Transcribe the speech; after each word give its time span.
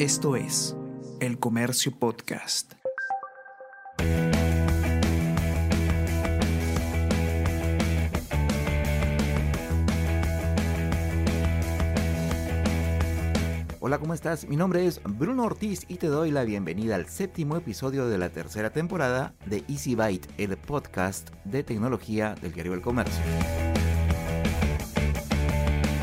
Esto 0.00 0.34
es 0.34 0.74
El 1.20 1.38
Comercio 1.38 1.92
Podcast. 1.92 2.72
Hola, 13.80 13.98
¿cómo 13.98 14.14
estás? 14.14 14.48
Mi 14.48 14.56
nombre 14.56 14.86
es 14.86 15.02
Bruno 15.04 15.44
Ortiz 15.44 15.84
y 15.86 15.96
te 15.96 16.06
doy 16.06 16.30
la 16.30 16.44
bienvenida 16.44 16.94
al 16.94 17.06
séptimo 17.06 17.58
episodio 17.58 18.08
de 18.08 18.16
la 18.16 18.30
tercera 18.30 18.70
temporada 18.70 19.34
de 19.44 19.64
Easy 19.68 19.96
Byte, 19.96 20.28
el 20.38 20.56
podcast 20.56 21.28
de 21.44 21.62
tecnología 21.62 22.34
del 22.40 22.54
diario 22.54 22.72
El 22.72 22.80
Comercio. 22.80 23.69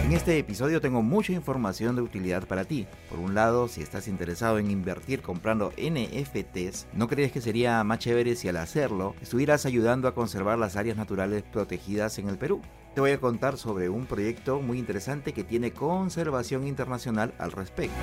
En 0.07 0.13
este 0.13 0.39
episodio 0.39 0.79
tengo 0.79 1.01
mucha 1.03 1.33
información 1.33 1.97
de 1.97 2.01
utilidad 2.01 2.47
para 2.47 2.63
ti. 2.63 2.87
Por 3.09 3.19
un 3.19 3.35
lado, 3.35 3.67
si 3.67 3.81
estás 3.81 4.07
interesado 4.07 4.57
en 4.57 4.71
invertir 4.71 5.21
comprando 5.21 5.73
NFTs, 5.77 6.87
¿no 6.93 7.09
crees 7.09 7.33
que 7.33 7.41
sería 7.41 7.83
más 7.83 7.99
chévere 7.99 8.37
si 8.37 8.47
al 8.47 8.55
hacerlo 8.55 9.15
estuvieras 9.21 9.65
ayudando 9.65 10.07
a 10.07 10.15
conservar 10.15 10.59
las 10.59 10.77
áreas 10.77 10.95
naturales 10.95 11.43
protegidas 11.43 12.19
en 12.19 12.29
el 12.29 12.37
Perú? 12.37 12.61
Te 12.95 13.01
voy 13.01 13.11
a 13.11 13.19
contar 13.19 13.57
sobre 13.57 13.89
un 13.89 14.05
proyecto 14.05 14.61
muy 14.61 14.79
interesante 14.79 15.33
que 15.33 15.43
tiene 15.43 15.71
conservación 15.73 16.65
internacional 16.65 17.33
al 17.37 17.51
respecto. 17.51 17.97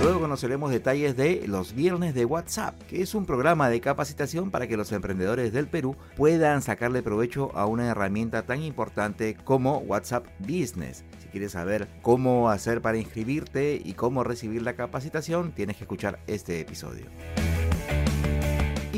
Luego 0.00 0.20
conoceremos 0.20 0.70
detalles 0.70 1.16
de 1.16 1.42
los 1.48 1.74
Viernes 1.74 2.14
de 2.14 2.24
WhatsApp, 2.24 2.80
que 2.88 3.02
es 3.02 3.16
un 3.16 3.26
programa 3.26 3.68
de 3.68 3.80
capacitación 3.80 4.52
para 4.52 4.68
que 4.68 4.76
los 4.76 4.92
emprendedores 4.92 5.52
del 5.52 5.66
Perú 5.66 5.96
puedan 6.16 6.62
sacarle 6.62 7.02
provecho 7.02 7.50
a 7.56 7.66
una 7.66 7.88
herramienta 7.88 8.42
tan 8.42 8.62
importante 8.62 9.36
como 9.42 9.78
WhatsApp 9.78 10.26
Business. 10.38 11.04
Si 11.20 11.26
quieres 11.28 11.52
saber 11.52 11.88
cómo 12.00 12.48
hacer 12.48 12.80
para 12.80 12.98
inscribirte 12.98 13.82
y 13.84 13.94
cómo 13.94 14.22
recibir 14.22 14.62
la 14.62 14.76
capacitación, 14.76 15.50
tienes 15.50 15.76
que 15.76 15.84
escuchar 15.84 16.20
este 16.28 16.60
episodio. 16.60 17.06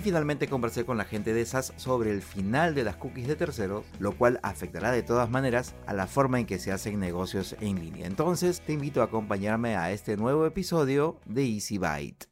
Y 0.01 0.03
finalmente 0.03 0.49
conversé 0.49 0.87
con 0.87 0.97
la 0.97 1.05
gente 1.05 1.35
de 1.35 1.45
SAS 1.45 1.75
sobre 1.77 2.11
el 2.11 2.23
final 2.23 2.75
de 2.75 2.85
las 2.85 2.97
cookies 2.97 3.29
de 3.29 3.37
terceros, 3.37 3.85
lo 3.99 4.17
cual 4.17 4.41
afectará 4.43 4.93
de 4.93 5.03
todas 5.03 5.29
maneras 5.29 5.75
a 5.87 5.93
la 5.93 6.07
forma 6.07 6.41
en 6.41 6.47
que 6.47 6.59
se 6.59 6.73
hacen 6.73 6.99
negocios 6.99 7.55
en 7.61 7.79
línea. 7.79 8.07
Entonces 8.07 8.63
te 8.63 8.73
invito 8.73 9.03
a 9.03 9.05
acompañarme 9.05 9.77
a 9.77 9.93
este 9.93 10.17
nuevo 10.17 10.47
episodio 10.47 11.19
de 11.27 11.45
Easy 11.45 11.77
Byte. 11.77 12.31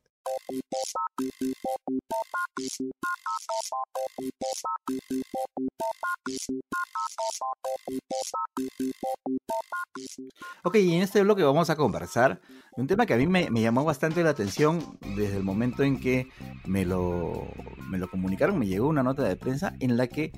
Ok, 10.63 10.77
y 10.77 10.95
en 10.95 11.03
este 11.03 11.23
bloque 11.23 11.43
vamos 11.43 11.71
a 11.71 11.77
conversar 11.77 12.41
de 12.77 12.83
un 12.83 12.87
tema 12.87 13.07
que 13.07 13.15
a 13.15 13.17
mí 13.17 13.27
me, 13.27 13.49
llamó 13.51 13.85
bastante 13.85 14.23
la 14.23 14.31
atención 14.31 14.99
desde 15.17 15.37
el 15.37 15.43
momento 15.43 15.83
en 15.83 15.99
que 15.99 16.29
me 16.67 16.85
lo, 16.85 17.49
me 17.89 17.99
lo 17.99 18.09
comunicaron, 18.09 18.59
me 18.59 18.67
llegó 18.67 18.87
una 18.87 19.03
nota 19.03 19.23
de 19.25 19.37
prensa 19.37 19.75
en 19.81 19.97
la 19.97 20.07
que 20.07 20.33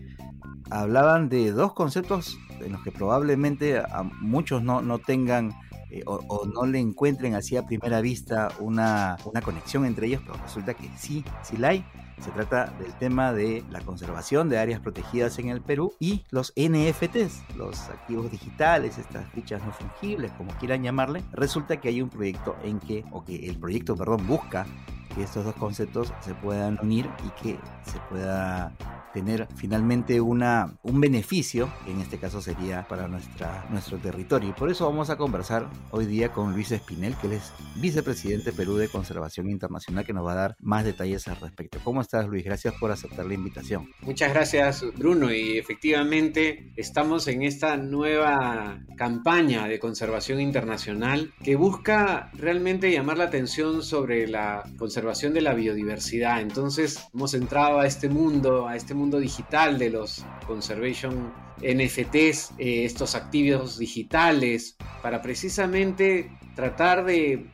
hablaban 0.70 1.28
de 1.28 1.52
dos 1.52 1.74
conceptos 1.74 2.38
en 2.60 2.72
los 2.72 2.82
que 2.82 2.92
probablemente 2.92 3.78
a 3.78 4.02
muchos 4.02 4.62
no, 4.62 4.80
no 4.80 4.98
tengan 4.98 5.52
eh, 5.90 6.02
o, 6.06 6.46
no 6.46 6.66
le 6.66 6.78
encuentren 6.78 7.34
así 7.34 7.56
a 7.56 7.66
primera 7.66 8.00
vista 8.00 8.52
una, 8.58 9.16
una 9.24 9.42
conexión 9.42 9.84
entre 9.84 10.06
ellos, 10.06 10.22
pero 10.24 10.38
resulta 10.42 10.74
que 10.74 10.88
sí, 10.96 11.24
sí 11.42 11.56
la 11.56 11.68
hay. 11.68 11.84
Se 12.20 12.30
trata 12.32 12.66
del 12.78 12.92
tema 12.94 13.32
de 13.32 13.64
la 13.70 13.80
conservación 13.80 14.50
de 14.50 14.58
áreas 14.58 14.80
protegidas 14.80 15.38
en 15.38 15.48
el 15.48 15.62
Perú 15.62 15.94
y 15.98 16.22
los 16.30 16.52
NFTs, 16.54 17.56
los 17.56 17.88
activos 17.88 18.30
digitales, 18.30 18.98
estas 18.98 19.26
fichas 19.32 19.64
no 19.64 19.72
fungibles, 19.72 20.30
como 20.32 20.52
quieran 20.58 20.82
llamarle. 20.82 21.24
Resulta 21.32 21.80
que 21.80 21.88
hay 21.88 22.02
un 22.02 22.10
proyecto 22.10 22.56
en 22.62 22.78
que, 22.78 23.04
o 23.10 23.24
que 23.24 23.48
el 23.48 23.58
proyecto, 23.58 23.96
perdón, 23.96 24.26
busca 24.26 24.66
que 25.14 25.22
estos 25.22 25.44
dos 25.44 25.54
conceptos 25.54 26.12
se 26.20 26.34
puedan 26.34 26.78
unir 26.82 27.08
y 27.26 27.42
que 27.42 27.58
se 27.84 27.98
pueda 28.08 28.72
tener 29.12 29.48
finalmente 29.56 30.20
una, 30.20 30.78
un 30.82 31.00
beneficio, 31.00 31.68
que 31.84 31.90
en 31.90 32.00
este 32.00 32.18
caso 32.18 32.40
sería 32.40 32.86
para 32.86 33.08
nuestra, 33.08 33.66
nuestro 33.70 33.98
territorio. 33.98 34.50
Y 34.50 34.52
por 34.52 34.70
eso 34.70 34.86
vamos 34.86 35.10
a 35.10 35.16
conversar 35.16 35.68
hoy 35.90 36.06
día 36.06 36.30
con 36.30 36.52
Luis 36.52 36.70
Espinel, 36.70 37.16
que 37.16 37.26
él 37.26 37.32
es 37.34 37.52
vicepresidente 37.76 38.52
Perú 38.52 38.76
de 38.76 38.88
Conservación 38.88 39.50
Internacional, 39.50 40.04
que 40.04 40.12
nos 40.12 40.24
va 40.24 40.32
a 40.32 40.36
dar 40.36 40.56
más 40.60 40.84
detalles 40.84 41.26
al 41.28 41.40
respecto. 41.40 41.78
¿Cómo 41.82 42.00
estás, 42.00 42.28
Luis? 42.28 42.44
Gracias 42.44 42.74
por 42.78 42.92
aceptar 42.92 43.26
la 43.26 43.34
invitación. 43.34 43.90
Muchas 44.02 44.32
gracias, 44.32 44.84
Bruno. 44.96 45.32
Y 45.32 45.58
efectivamente 45.58 46.72
estamos 46.76 47.26
en 47.26 47.42
esta 47.42 47.76
nueva 47.76 48.80
campaña 48.96 49.66
de 49.66 49.80
conservación 49.80 50.40
internacional 50.40 51.32
que 51.42 51.56
busca 51.56 52.30
realmente 52.34 52.92
llamar 52.92 53.18
la 53.18 53.24
atención 53.24 53.82
sobre 53.82 54.28
la 54.28 54.62
conservación 54.78 54.99
de 55.00 55.40
la 55.40 55.54
biodiversidad. 55.54 56.40
Entonces 56.40 57.08
hemos 57.14 57.32
entrado 57.34 57.80
a 57.80 57.86
este 57.86 58.08
mundo, 58.08 58.68
a 58.68 58.76
este 58.76 58.94
mundo 58.94 59.18
digital 59.18 59.78
de 59.78 59.90
los 59.90 60.24
conservation 60.46 61.32
NFTs, 61.58 62.52
eh, 62.58 62.84
estos 62.84 63.14
activos 63.14 63.78
digitales, 63.78 64.76
para 65.02 65.22
precisamente 65.22 66.30
tratar 66.54 67.04
de, 67.04 67.48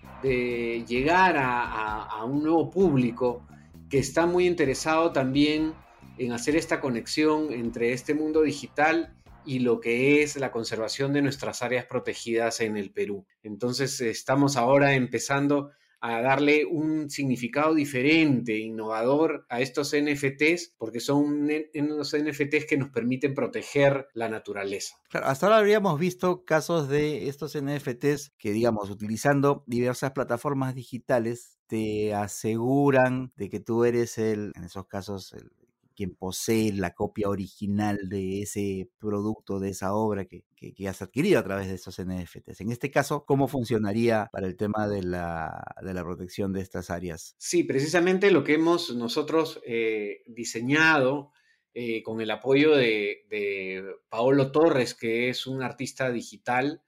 llegar 0.88 1.36
a, 1.38 2.24
un 2.24 2.42
nuevo 2.42 2.68
público 2.68 3.46
que 3.88 3.98
está 3.98 4.26
muy 4.26 4.46
interesado 4.46 5.12
también 5.12 5.74
en 6.18 6.32
hacer 6.32 6.56
esta 6.56 6.80
conexión 6.80 7.52
entre 7.52 7.92
este 7.92 8.12
mundo 8.14 8.42
digital 8.42 9.14
y 9.44 9.60
lo 9.60 9.80
que 9.80 10.22
es 10.22 10.34
la 10.34 10.50
conservación 10.50 11.12
de 11.12 11.22
nuestras 11.22 11.62
áreas 11.62 11.84
protegidas 11.84 12.60
en 12.60 12.76
el 12.76 12.90
Perú. 12.90 13.24
Entonces 13.44 14.00
estamos 14.00 14.56
ahora 14.56 14.94
empezando 14.94 15.70
a 16.00 16.20
darle 16.20 16.64
un 16.64 17.10
significado 17.10 17.74
diferente, 17.74 18.58
innovador 18.58 19.46
a 19.48 19.60
estos 19.60 19.94
NFTs, 19.94 20.74
porque 20.78 21.00
son 21.00 21.48
unos 21.74 22.14
NFTs 22.14 22.66
que 22.66 22.76
nos 22.76 22.90
permiten 22.90 23.34
proteger 23.34 24.08
la 24.14 24.28
naturaleza. 24.28 24.96
hasta 25.12 25.46
ahora 25.46 25.58
habríamos 25.58 25.98
visto 25.98 26.44
casos 26.44 26.88
de 26.88 27.28
estos 27.28 27.56
NFTs 27.60 28.32
que, 28.38 28.52
digamos, 28.52 28.90
utilizando 28.90 29.64
diversas 29.66 30.12
plataformas 30.12 30.74
digitales, 30.74 31.58
te 31.66 32.14
aseguran 32.14 33.32
de 33.36 33.50
que 33.50 33.60
tú 33.60 33.84
eres 33.84 34.18
el, 34.18 34.52
en 34.54 34.64
esos 34.64 34.86
casos, 34.86 35.32
el, 35.32 35.50
quien 35.96 36.14
posee 36.14 36.72
la 36.72 36.94
copia 36.94 37.28
original 37.28 37.98
de 38.08 38.42
ese 38.42 38.88
producto, 38.98 39.58
de 39.58 39.70
esa 39.70 39.94
obra 39.94 40.26
que, 40.26 40.44
que, 40.56 40.88
has 40.88 41.02
adquirido 41.02 41.40
a 41.40 41.42
través 41.42 41.68
de 41.68 41.74
esos 41.74 42.00
NFTs. 42.00 42.60
En 42.60 42.70
este 42.70 42.90
caso, 42.90 43.24
¿cómo 43.24 43.48
funcionaría 43.48 44.28
para 44.32 44.46
el 44.46 44.56
tema 44.56 44.86
de 44.86 45.02
la, 45.02 45.64
de 45.82 45.94
la 45.94 46.04
protección 46.04 46.52
de 46.52 46.60
estas 46.60 46.90
áreas? 46.90 47.34
Sí, 47.38 47.64
precisamente 47.64 48.30
lo 48.30 48.44
que 48.44 48.54
hemos 48.54 48.94
nosotros 48.94 49.60
eh, 49.66 50.22
diseñado 50.26 51.32
eh, 51.74 52.02
con 52.02 52.20
el 52.20 52.30
apoyo 52.30 52.74
de, 52.74 53.84
Paolo 54.08 54.52
Torres, 54.52 54.94
que 54.94 55.28
es 55.28 55.46
un 55.46 55.62
artista 55.62 56.10
digital, 56.10 56.82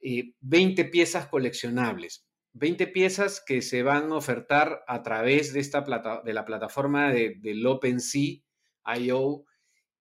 20 0.00 0.82
eh, 0.82 0.84
piezas 0.86 1.26
coleccionables. 1.28 2.26
20 2.52 2.86
piezas 2.86 3.42
que 3.44 3.60
se 3.60 3.82
van 3.82 4.12
a 4.12 4.16
ofertar 4.16 4.82
a 4.86 5.02
través 5.02 5.52
de, 5.52 5.60
esta 5.60 5.84
plata, 5.84 6.22
de 6.24 6.32
la 6.32 6.46
plataforma 6.46 7.12
de, 7.12 7.36
del 7.38 7.66
OpenSea 7.66 8.45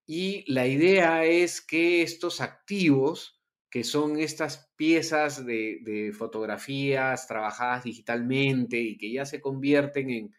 Y 0.07 0.51
la 0.51 0.67
idea 0.67 1.25
es 1.25 1.61
que 1.61 2.01
estos 2.03 2.41
activos, 2.41 3.41
que 3.69 3.83
son 3.83 4.19
estas 4.19 4.71
piezas 4.75 5.45
de, 5.45 6.13
fotografías 6.17 7.27
trabajadas 7.27 7.83
digitalmente 7.83 8.79
y 8.79 8.97
que 8.97 9.11
ya 9.11 9.25
se 9.25 9.41
convierten 9.41 10.09
en, 10.09 10.35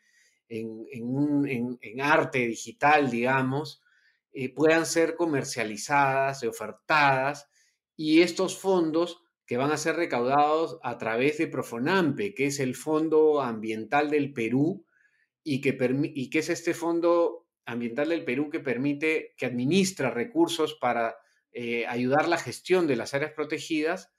en, 0.49 2.01
arte 2.01 2.47
digital, 2.47 3.11
digamos, 3.11 3.83
eh, 4.33 4.55
puedan 4.55 4.87
ser 4.87 5.17
comercializadas 5.17 6.43
y 6.43 6.47
ofertadas 6.47 7.49
y 7.97 8.21
estos 8.21 8.59
fondos 8.59 9.23
que 9.47 9.56
van 9.56 9.73
a 9.73 9.77
ser 9.77 9.97
recaudados 9.97 10.79
a 10.83 10.99
través 10.99 11.39
de 11.39 11.47
Profonampe, 11.47 12.35
que 12.35 12.47
es 12.47 12.61
el 12.61 12.75
Fondo 12.75 13.41
Ambiental 13.41 14.11
del 14.11 14.32
Perú 14.32 14.85
y 15.43 15.61
que, 15.61 15.79
y 16.15 16.31
que 16.31 16.41
es 16.41 16.50
este 16.50 16.75
fondo 16.75 17.45
ambiental 17.67 18.09
del 18.09 18.25
Perú 18.25 18.49
que 18.49 18.61
permite, 18.61 19.35
que 19.37 19.47
administra 19.47 20.11
recursos 20.11 20.75
para 20.81 21.17
eh, 21.53 21.87
ayudar 21.87 22.29
la 22.29 22.39
gestión 22.39 22.87
de 22.87 22.97
las 22.97 23.13
áreas 23.13 23.33
protegidas, 23.33 24.13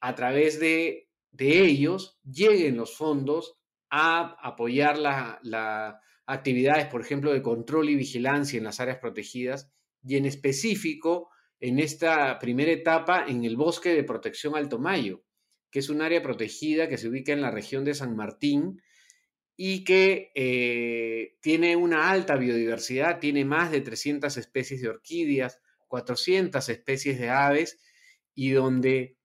a 0.00 0.14
través 0.14 0.58
de, 0.58 1.08
ellos 1.38 2.18
lleguen 2.24 2.76
los 2.76 2.96
fondos 2.96 3.58
a 3.90 4.36
apoyar 4.42 4.98
las 4.98 5.96
actividades, 6.26 6.86
por 6.86 7.02
ejemplo, 7.02 7.32
de 7.32 7.42
control 7.42 7.90
y 7.90 7.96
vigilancia 7.96 8.56
en 8.58 8.64
las 8.64 8.80
áreas 8.80 8.98
protegidas 8.98 9.70
y 10.02 10.16
en 10.16 10.26
específico 10.26 11.28
en 11.60 11.78
esta 11.78 12.38
primera 12.38 12.72
etapa 12.72 13.26
en 13.28 13.44
el 13.44 13.56
bosque 13.56 13.94
de 13.94 14.04
protección 14.04 14.56
Alto 14.56 14.78
Mayo, 14.78 15.22
que 15.70 15.80
es 15.80 15.90
un 15.90 16.00
área 16.00 16.22
protegida 16.22 16.88
que 16.88 16.96
se 16.96 17.08
ubica 17.08 17.32
en 17.32 17.42
la 17.42 17.50
región 17.50 17.84
de 17.84 17.94
San 17.94 18.16
Martín, 18.16 18.80
y 19.62 19.84
que 19.84 20.32
eh, 20.34 21.36
tiene 21.42 21.76
una 21.76 22.10
alta 22.10 22.36
biodiversidad, 22.36 23.18
tiene 23.18 23.44
más 23.44 23.70
de 23.70 23.82
300 23.82 24.34
especies 24.38 24.80
de 24.80 24.88
orquídeas, 24.88 25.60
400 25.88 26.66
especies 26.70 27.20
de 27.20 27.28
aves 27.28 27.78
y 28.34 28.52
donde 28.52 29.18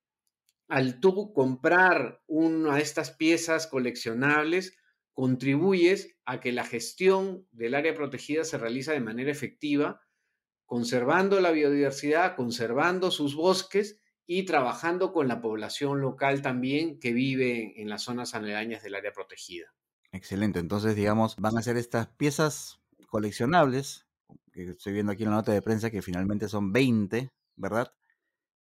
al 0.67 0.99
tú 0.99 1.31
comprar 1.31 2.21
una 2.27 2.75
de 2.75 2.81
estas 2.81 3.11
piezas 3.11 3.65
coleccionables, 3.65 4.77
contribuyes 5.13 6.17
a 6.25 6.41
que 6.41 6.51
la 6.51 6.65
gestión 6.65 7.47
del 7.53 7.73
área 7.73 7.93
protegida 7.93 8.43
se 8.43 8.57
realiza 8.57 8.91
de 8.91 8.99
manera 8.99 9.31
efectiva, 9.31 10.01
conservando 10.65 11.39
la 11.39 11.51
biodiversidad, 11.51 12.35
conservando 12.35 13.09
sus 13.09 13.35
bosques 13.35 14.01
y 14.25 14.43
trabajando 14.43 15.13
con 15.13 15.29
la 15.29 15.39
población 15.39 16.01
local 16.01 16.41
también 16.41 16.99
que 16.99 17.13
vive 17.13 17.81
en 17.81 17.87
las 17.87 18.03
zonas 18.03 18.35
aledañas 18.35 18.83
del 18.83 18.95
área 18.95 19.13
protegida. 19.13 19.73
Excelente, 20.15 20.59
entonces 20.59 20.95
digamos, 20.95 21.35
van 21.35 21.57
a 21.57 21.61
ser 21.61 21.75
estas 21.75 22.07
piezas 22.07 22.79
coleccionables, 23.09 24.07
que 24.53 24.63
estoy 24.63 24.93
viendo 24.93 25.11
aquí 25.11 25.23
en 25.23 25.29
la 25.31 25.35
nota 25.35 25.51
de 25.51 25.61
prensa 25.61 25.91
que 25.91 26.01
finalmente 26.01 26.47
son 26.47 26.71
20, 26.71 27.33
¿verdad? 27.57 27.93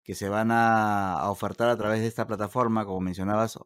Que 0.03 0.15
se 0.15 0.30
van 0.30 0.50
a, 0.51 1.30
ofertar 1.30 1.68
a 1.68 1.75
través 1.75 2.00
de 2.00 2.07
esta 2.07 2.25
plataforma, 2.25 2.86
como 2.86 3.01
mencionabas, 3.01 3.59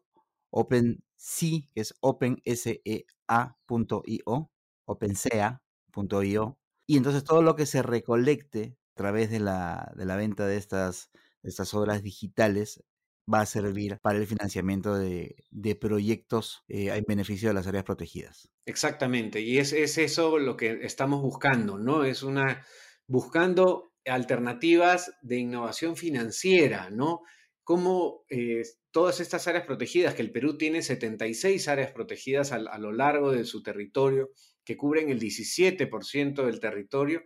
OpenSea, 0.50 1.60
que 1.72 1.80
es 1.80 1.94
opensea.io, 2.00 2.80
opensea.io. 4.86 6.58
Y 6.88 6.96
entonces 6.96 7.22
todo 7.22 7.42
lo 7.42 7.54
que 7.54 7.66
se 7.66 7.82
recolecte 7.82 8.76
a 8.94 8.96
través 8.96 9.30
de 9.30 9.38
la, 9.38 9.92
de 9.96 10.06
la 10.06 10.16
venta 10.16 10.44
de 10.46 10.56
estas, 10.56 11.10
de 11.42 11.50
estas 11.50 11.72
obras 11.72 12.02
digitales 12.02 12.82
va 13.32 13.40
a 13.40 13.46
servir 13.46 13.98
para 14.02 14.18
el 14.18 14.26
financiamiento 14.26 14.94
de, 14.96 15.34
proyectos 15.80 16.62
eh, 16.68 16.88
en 16.94 17.04
beneficio 17.06 17.48
de 17.48 17.54
las 17.54 17.66
áreas 17.66 17.84
protegidas. 17.84 18.48
Exactamente, 18.64 19.40
y 19.40 19.58
es, 19.58 19.72
eso 19.72 20.38
lo 20.38 20.56
que 20.56 20.80
estamos 20.82 21.22
buscando, 21.22 21.78
¿no? 21.78 22.04
Es 22.04 22.22
una, 22.22 22.64
buscando 23.06 23.92
alternativas 24.04 25.12
de 25.22 25.38
innovación 25.38 25.96
financiera, 25.96 26.90
¿no? 26.90 27.22
Como 27.64 28.24
eh, 28.30 28.62
todas 28.92 29.18
estas 29.18 29.48
áreas 29.48 29.66
protegidas, 29.66 30.14
que 30.14 30.22
el 30.22 30.30
Perú 30.30 30.56
tiene 30.56 30.82
76 30.82 31.66
áreas 31.68 31.90
protegidas 31.90 32.52
a, 32.52 32.56
a 32.56 32.78
lo 32.78 32.92
largo 32.92 33.32
de 33.32 33.44
su 33.44 33.62
territorio, 33.62 34.30
que 34.64 34.76
cubren 34.76 35.10
el 35.10 35.18
17% 35.18 36.44
del 36.44 36.60
territorio, 36.60 37.22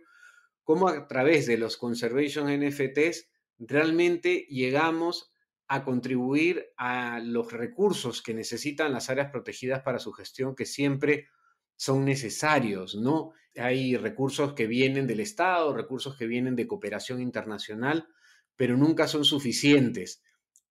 como 0.63 0.87
a 0.87 1.07
través 1.07 1.45
de 1.45 1.57
los 1.57 1.77
Conservation 1.77 2.47
NFTs 2.49 3.29
realmente 3.59 4.47
llegamos 4.49 5.30
a 5.73 5.85
contribuir 5.85 6.73
a 6.75 7.21
los 7.23 7.53
recursos 7.53 8.21
que 8.21 8.33
necesitan 8.33 8.91
las 8.91 9.09
áreas 9.09 9.31
protegidas 9.31 9.81
para 9.83 9.99
su 9.99 10.11
gestión, 10.11 10.53
que 10.53 10.65
siempre 10.65 11.29
son 11.77 12.03
necesarios, 12.03 12.95
¿no? 12.95 13.31
Hay 13.55 13.95
recursos 13.95 14.51
que 14.51 14.67
vienen 14.67 15.07
del 15.07 15.21
Estado, 15.21 15.73
recursos 15.73 16.17
que 16.17 16.27
vienen 16.27 16.57
de 16.57 16.67
cooperación 16.67 17.21
internacional, 17.21 18.09
pero 18.57 18.75
nunca 18.75 19.07
son 19.07 19.23
suficientes. 19.23 20.21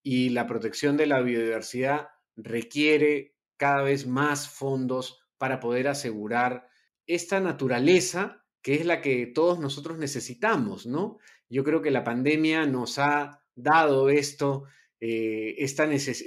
Y 0.02 0.28
la 0.28 0.46
protección 0.46 0.98
de 0.98 1.06
la 1.06 1.22
biodiversidad 1.22 2.08
requiere 2.36 3.38
cada 3.56 3.80
vez 3.80 4.06
más 4.06 4.50
fondos 4.50 5.24
para 5.38 5.60
poder 5.60 5.88
asegurar 5.88 6.68
esta 7.06 7.40
naturaleza 7.40 8.44
que 8.60 8.74
es 8.74 8.84
la 8.84 9.00
que 9.00 9.26
todos 9.26 9.60
nosotros 9.60 9.96
necesitamos, 9.96 10.84
¿no? 10.84 11.16
Yo 11.48 11.64
creo 11.64 11.80
que 11.80 11.90
la 11.90 12.04
pandemia 12.04 12.66
nos 12.66 12.98
ha 12.98 13.42
dado 13.54 14.10
esto 14.10 14.66
eh, 15.00 15.56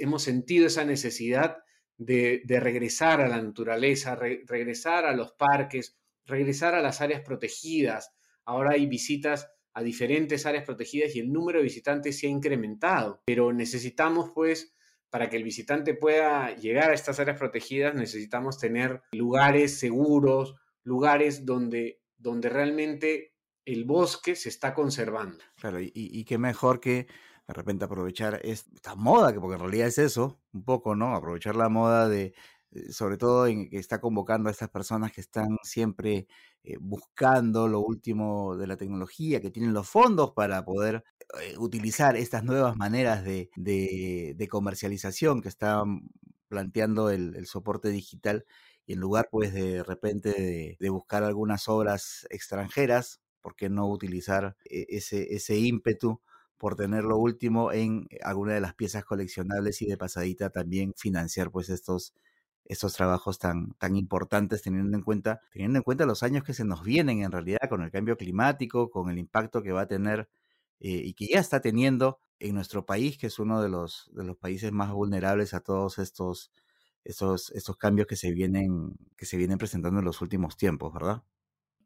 hemos 0.00 0.22
sentido 0.22 0.66
esa 0.66 0.84
necesidad 0.84 1.58
de, 1.96 2.42
regresar 2.48 3.20
a 3.20 3.28
la 3.28 3.40
naturaleza, 3.40 4.16
regresar 4.16 5.06
a 5.06 5.14
los 5.14 5.32
parques, 5.32 5.96
regresar 6.26 6.74
a 6.74 6.82
las 6.82 7.00
áreas 7.00 7.22
protegidas. 7.22 8.10
Ahora 8.44 8.72
hay 8.72 8.86
visitas 8.86 9.48
a 9.74 9.82
diferentes 9.82 10.46
áreas 10.46 10.64
protegidas 10.64 11.14
y 11.14 11.20
el 11.20 11.32
número 11.32 11.58
de 11.58 11.64
visitantes 11.64 12.18
se 12.18 12.26
ha 12.26 12.30
incrementado, 12.30 13.22
pero 13.26 13.52
necesitamos 13.52 14.30
pues 14.34 14.72
para 15.10 15.28
que 15.28 15.36
el 15.36 15.44
visitante 15.44 15.94
pueda 15.94 16.54
llegar 16.56 16.90
a 16.90 16.94
estas 16.94 17.20
áreas 17.20 17.38
protegidas 17.38 17.94
necesitamos 17.94 18.58
tener 18.58 19.02
lugares 19.12 19.78
seguros, 19.78 20.56
lugares 20.82 21.44
donde, 21.44 22.00
donde 22.18 22.48
realmente 22.48 23.34
el 23.64 23.84
bosque 23.84 24.36
se 24.36 24.48
está 24.48 24.74
conservando. 24.74 25.38
Claro, 25.56 25.80
y, 25.80 25.92
y 25.94 26.24
qué 26.24 26.38
mejor 26.38 26.80
que 26.80 27.06
de 27.46 27.54
repente 27.54 27.84
aprovechar 27.84 28.40
esta 28.42 28.94
moda, 28.94 29.32
que 29.32 29.40
porque 29.40 29.56
en 29.56 29.60
realidad 29.60 29.88
es 29.88 29.98
eso, 29.98 30.40
un 30.52 30.64
poco, 30.64 30.96
¿no? 30.96 31.14
Aprovechar 31.14 31.56
la 31.56 31.68
moda 31.68 32.08
de, 32.08 32.34
eh, 32.74 32.92
sobre 32.92 33.16
todo 33.18 33.46
en 33.46 33.68
que 33.70 33.78
está 33.78 34.00
convocando 34.00 34.48
a 34.48 34.52
estas 34.52 34.70
personas 34.70 35.12
que 35.12 35.20
están 35.20 35.58
siempre 35.62 36.26
eh, 36.64 36.76
buscando 36.80 37.68
lo 37.68 37.80
último 37.80 38.56
de 38.56 38.66
la 38.66 38.76
tecnología, 38.76 39.40
que 39.40 39.50
tienen 39.50 39.74
los 39.74 39.88
fondos 39.88 40.32
para 40.32 40.64
poder 40.64 41.04
eh, 41.42 41.56
utilizar 41.58 42.16
estas 42.16 42.44
nuevas 42.44 42.76
maneras 42.76 43.24
de, 43.24 43.50
de, 43.56 44.48
comercialización 44.48 45.42
que 45.42 45.48
están 45.48 46.08
planteando 46.48 47.10
el, 47.10 47.46
soporte 47.46 47.90
digital 47.90 48.44
y 48.86 48.94
en 48.94 49.00
lugar 49.00 49.28
pues 49.30 49.52
de 49.54 49.82
repente 49.82 50.30
de, 50.32 50.76
de 50.80 50.90
buscar 50.90 51.24
algunas 51.24 51.68
obras 51.68 52.26
extranjeras, 52.30 53.20
¿por 53.40 53.56
qué 53.56 53.68
no 53.68 53.88
utilizar 53.88 54.56
ese, 54.64 55.34
ese 55.34 55.56
ímpetu 55.58 56.20
por 56.64 56.76
tener 56.76 57.04
lo 57.04 57.18
último 57.18 57.72
en 57.72 58.06
eh, 58.08 58.20
alguna 58.22 58.54
de 58.54 58.60
las 58.62 58.72
piezas 58.72 59.04
coleccionables 59.04 59.82
y 59.82 59.86
de 59.86 59.98
pasadita 59.98 60.48
también 60.48 60.94
financiar 60.96 61.50
pues 61.50 61.68
estos, 61.68 62.14
estos 62.64 62.94
trabajos 62.94 63.38
tan, 63.38 63.74
tan 63.74 63.96
importantes 63.96 64.62
teniendo 64.62 64.96
en 64.96 65.02
cuenta 65.02 65.42
teniendo 65.52 65.76
en 65.76 65.82
cuenta 65.82 66.06
los 66.06 66.22
años 66.22 66.42
que 66.42 66.54
se 66.54 66.64
nos 66.64 66.82
vienen 66.82 67.22
en 67.22 67.32
realidad 67.32 67.68
con 67.68 67.82
el 67.82 67.90
cambio 67.90 68.16
climático 68.16 68.88
con 68.88 69.10
el 69.10 69.18
impacto 69.18 69.62
que 69.62 69.72
va 69.72 69.82
a 69.82 69.86
tener 69.86 70.30
eh, 70.80 71.02
y 71.04 71.12
que 71.12 71.26
ya 71.26 71.38
está 71.38 71.60
teniendo 71.60 72.18
en 72.38 72.54
nuestro 72.54 72.86
país 72.86 73.18
que 73.18 73.26
es 73.26 73.38
uno 73.38 73.60
de 73.60 73.68
los 73.68 74.10
de 74.14 74.24
los 74.24 74.38
países 74.38 74.72
más 74.72 74.90
vulnerables 74.90 75.52
a 75.52 75.60
todos 75.60 75.98
estos 75.98 76.50
estos, 77.04 77.50
estos 77.50 77.76
cambios 77.76 78.06
que 78.06 78.16
se 78.16 78.32
vienen 78.32 78.96
que 79.18 79.26
se 79.26 79.36
vienen 79.36 79.58
presentando 79.58 79.98
en 79.98 80.06
los 80.06 80.22
últimos 80.22 80.56
tiempos 80.56 80.94
verdad 80.94 81.24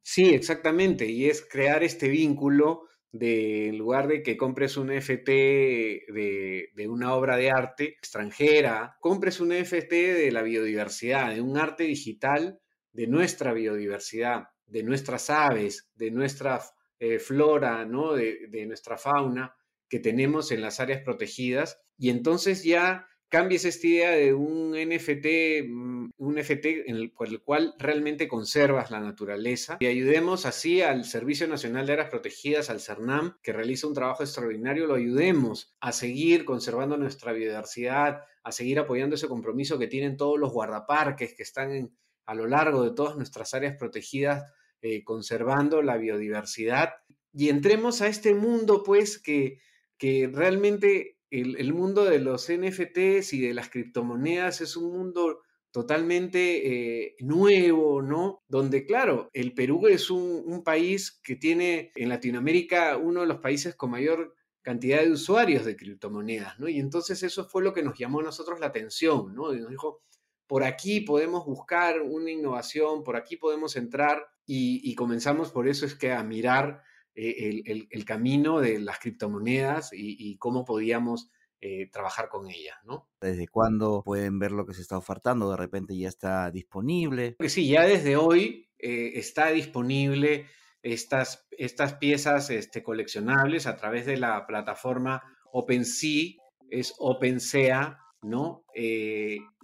sí 0.03 0.27
exactamente 0.27 1.07
y 1.07 1.27
es 1.27 1.45
crear 1.45 1.83
este 1.83 2.09
vínculo 2.09 2.85
de 3.13 3.69
en 3.69 3.79
lugar 3.79 4.07
de 4.07 4.23
que 4.23 4.37
compres 4.37 4.77
un 4.77 4.89
NFT 4.89 5.29
de, 5.29 6.71
de, 6.75 6.89
una 6.89 7.15
obra 7.15 7.37
de 7.37 7.51
arte 7.51 7.85
extranjera, 7.85 8.97
compres 9.01 9.41
un 9.41 9.49
NFT 9.49 9.91
de 9.91 10.31
la 10.31 10.43
biodiversidad, 10.43 11.35
de 11.35 11.41
un 11.41 11.57
arte 11.57 11.85
digital 11.85 12.61
de 12.93 13.07
nuestra 13.07 13.53
biodiversidad, 13.53 14.49
de 14.67 14.83
nuestras 14.83 15.31
aves, 15.31 15.89
de 15.95 16.11
nuestra 16.11 16.61
eh, 16.99 17.19
flora, 17.19 17.85
¿no? 17.85 18.13
de, 18.13 18.47
de 18.49 18.67
nuestra 18.67 18.99
fauna 18.99 19.55
que 19.89 20.01
tenemos 20.01 20.53
en 20.53 20.61
las 20.61 20.81
áreas 20.81 21.03
protegidas. 21.03 21.81
Y 21.97 22.11
entonces 22.11 22.63
ya 22.63 23.09
cambies 23.29 23.65
esta 23.65 23.87
idea 23.87 24.11
de 24.11 24.33
un 24.33 24.75
NFT, 24.75 25.69
mm, 25.69 26.11
un 26.17 26.35
NFT 26.35 26.67
en 26.87 26.97
el, 26.97 27.11
por 27.13 27.29
el 27.29 27.41
cual 27.43 27.75
realmente 27.79 28.27
conservas 28.27 28.91
la 28.91 29.01
naturaleza 29.01 29.77
y 29.81 29.87
ayudemos 29.87 30.47
así 30.47 30.81
al 30.81 31.05
Servicio 31.05 31.47
Nacional 31.47 31.87
de 31.87 31.93
Áreas 31.95 32.11
Protegidas, 32.11 32.71
al 32.71 32.81
CERNAM, 32.81 33.37
que 33.43 33.53
realiza 33.53 33.87
un 33.87 33.95
trabajo 33.95 34.23
extraordinario, 34.23 34.87
lo 34.87 34.95
ayudemos 34.95 35.77
a 35.81 35.93
seguir 35.93 36.45
conservando 36.45 36.97
nuestra 36.97 37.33
biodiversidad, 37.33 38.23
a 38.43 38.53
seguir 38.53 38.79
apoyando 38.79 39.17
ese 39.17 39.29
compromiso 39.29 39.79
que 39.79 39.89
tienen 39.89 40.17
todos 40.17 40.39
los 40.39 40.53
guardaparques 40.53 41.35
que 41.35 41.43
están 41.43 41.93
a 42.25 42.35
lo 42.35 42.47
largo 42.47 42.83
de 42.85 42.95
todas 42.95 43.17
nuestras 43.17 43.55
áreas 43.55 43.77
protegidas, 43.77 44.45
eh, 44.81 45.03
conservando 45.05 45.83
la 45.83 45.97
biodiversidad. 45.97 46.91
Y 47.33 47.49
entremos 47.49 48.01
a 48.01 48.09
este 48.09 48.35
mundo, 48.35 48.83
pues, 48.83 49.19
que, 49.19 49.61
que 49.99 50.31
realmente 50.33 51.18
el, 51.31 51.73
mundo 51.75 52.05
de 52.05 52.19
los 52.19 52.51
NFTs 52.51 53.33
y 53.33 53.41
de 53.41 53.55
las 53.55 53.69
criptomonedas 53.69 54.61
es 54.61 54.77
un 54.77 54.93
mundo 54.97 55.41
totalmente 55.71 57.05
eh, 57.05 57.17
nuevo, 57.21 58.03
¿no? 58.03 58.43
Donde, 58.49 58.87
claro, 58.87 59.29
el 59.35 59.53
Perú 59.55 59.87
es 59.87 60.11
un, 60.11 60.63
país 60.65 61.21
que 61.23 61.37
tiene 61.37 61.93
en 61.95 62.09
Latinoamérica 62.09 62.97
uno 62.97 63.21
de 63.21 63.27
los 63.27 63.39
países 63.39 63.75
con 63.75 63.91
mayor 63.91 64.35
cantidad 64.63 65.01
de 65.03 65.13
usuarios 65.13 65.65
de 65.65 65.77
criptomonedas, 65.77 66.59
¿no? 66.59 66.69
Y 66.69 66.79
entonces 66.79 67.23
eso 67.23 67.49
fue 67.49 67.63
lo 67.63 67.73
que 67.73 67.83
nos 67.83 67.99
llamó 67.99 68.21
a 68.21 68.25
nosotros 68.25 68.61
la 68.61 68.67
atención, 68.67 69.35
¿no? 69.35 69.55
Y 69.55 69.61
nos 69.61 69.71
dijo, 69.71 70.03
por 70.47 70.65
aquí 70.65 71.01
podemos 71.01 71.45
buscar 71.45 72.01
una 72.01 72.31
innovación, 72.31 73.05
por 73.05 73.17
aquí 73.17 73.37
podemos 73.37 73.77
entrar 73.77 74.27
y 74.51 74.95
comenzamos 74.95 75.51
por 75.51 75.69
eso 75.69 75.85
es 75.85 75.95
que 75.95 76.11
a 76.11 76.23
mirar 76.25 76.83
eh, 77.21 77.89
el, 77.91 78.05
camino 78.05 78.61
de 78.61 78.79
las 78.79 79.01
criptomonedas 79.01 79.91
y, 79.93 80.37
cómo 80.39 80.65
podíamos 80.65 81.33
eh, 81.61 81.91
trabajar 81.91 82.29
con 82.29 82.49
ellas, 82.49 82.77
¿no? 82.85 83.09
¿Desde 83.21 83.49
cuándo 83.49 84.05
pueden 84.05 84.39
ver 84.39 84.53
lo 84.53 84.65
que 84.65 84.73
se 84.73 84.83
está 84.83 84.97
ofertando? 84.97 85.51
¿De 85.51 85.57
repente 85.57 85.99
ya 85.99 86.09
está 86.09 86.49
disponible? 86.53 87.35
Sí, 87.49 87.67
ya 87.67 87.85
desde 87.85 88.15
hoy 88.15 88.69
eh, 88.79 89.15
está 89.17 89.49
disponible 89.49 90.47
estas, 90.81 91.49
estas 91.51 91.95
piezas 91.95 92.51
este, 92.51 92.85
coleccionables 92.85 93.67
a 93.67 93.77
través 93.77 94.07
de 94.07 94.17
la 94.17 94.47
plataforma 94.47 95.21
OpenSea, 95.51 96.35
es 96.71 96.95
OpenSea, 96.99 97.99
¿no? 98.23 98.65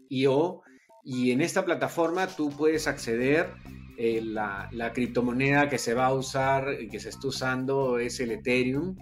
IO, 0.08 0.62
y 1.04 1.30
en 1.30 1.40
esta 1.40 1.64
plataforma 1.64 2.26
tú 2.26 2.50
puedes 2.50 2.88
acceder 2.88 3.49
eh, 3.96 4.20
la, 4.22 4.92
criptomoneda 4.92 5.68
que 5.68 5.78
se 5.78 5.94
va 5.94 6.06
a 6.06 6.14
usar 6.14 6.76
y 6.80 6.88
que 6.88 7.00
se 7.00 7.10
está 7.10 7.28
usando 7.28 7.98
es 7.98 8.20
el 8.20 8.32
Ethereum. 8.32 8.96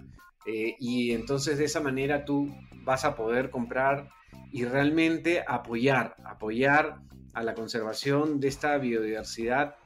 Eh, 0.47 0.77
y 0.79 1.13
entonces 1.13 1.59
de 1.59 1.65
esa 1.65 1.81
manera 1.81 2.25
tú 2.25 2.55
vas 2.85 3.05
a 3.05 3.15
poder 3.15 3.51
comprar 3.51 4.09
y 4.51 4.65
realmente 4.65 5.45
apoyar, 5.47 6.17
apoyar 6.25 7.01
a 7.33 7.43
la 7.43 7.55
conservación 7.55 8.41
de 8.41 8.49
esta 8.49 8.77
biodiversidad 8.79 9.77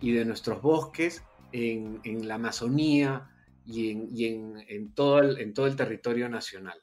y 0.00 0.12
de 0.12 0.24
nuestros 0.24 0.60
bosques 0.60 1.22
en, 1.52 2.00
la 2.26 2.34
Amazonía 2.34 3.30
y, 3.64 3.90
en, 4.26 4.92
todo 4.94 5.38
en 5.38 5.54
todo 5.54 5.66
el 5.66 5.76
territorio 5.76 6.28
nacional. 6.28 6.78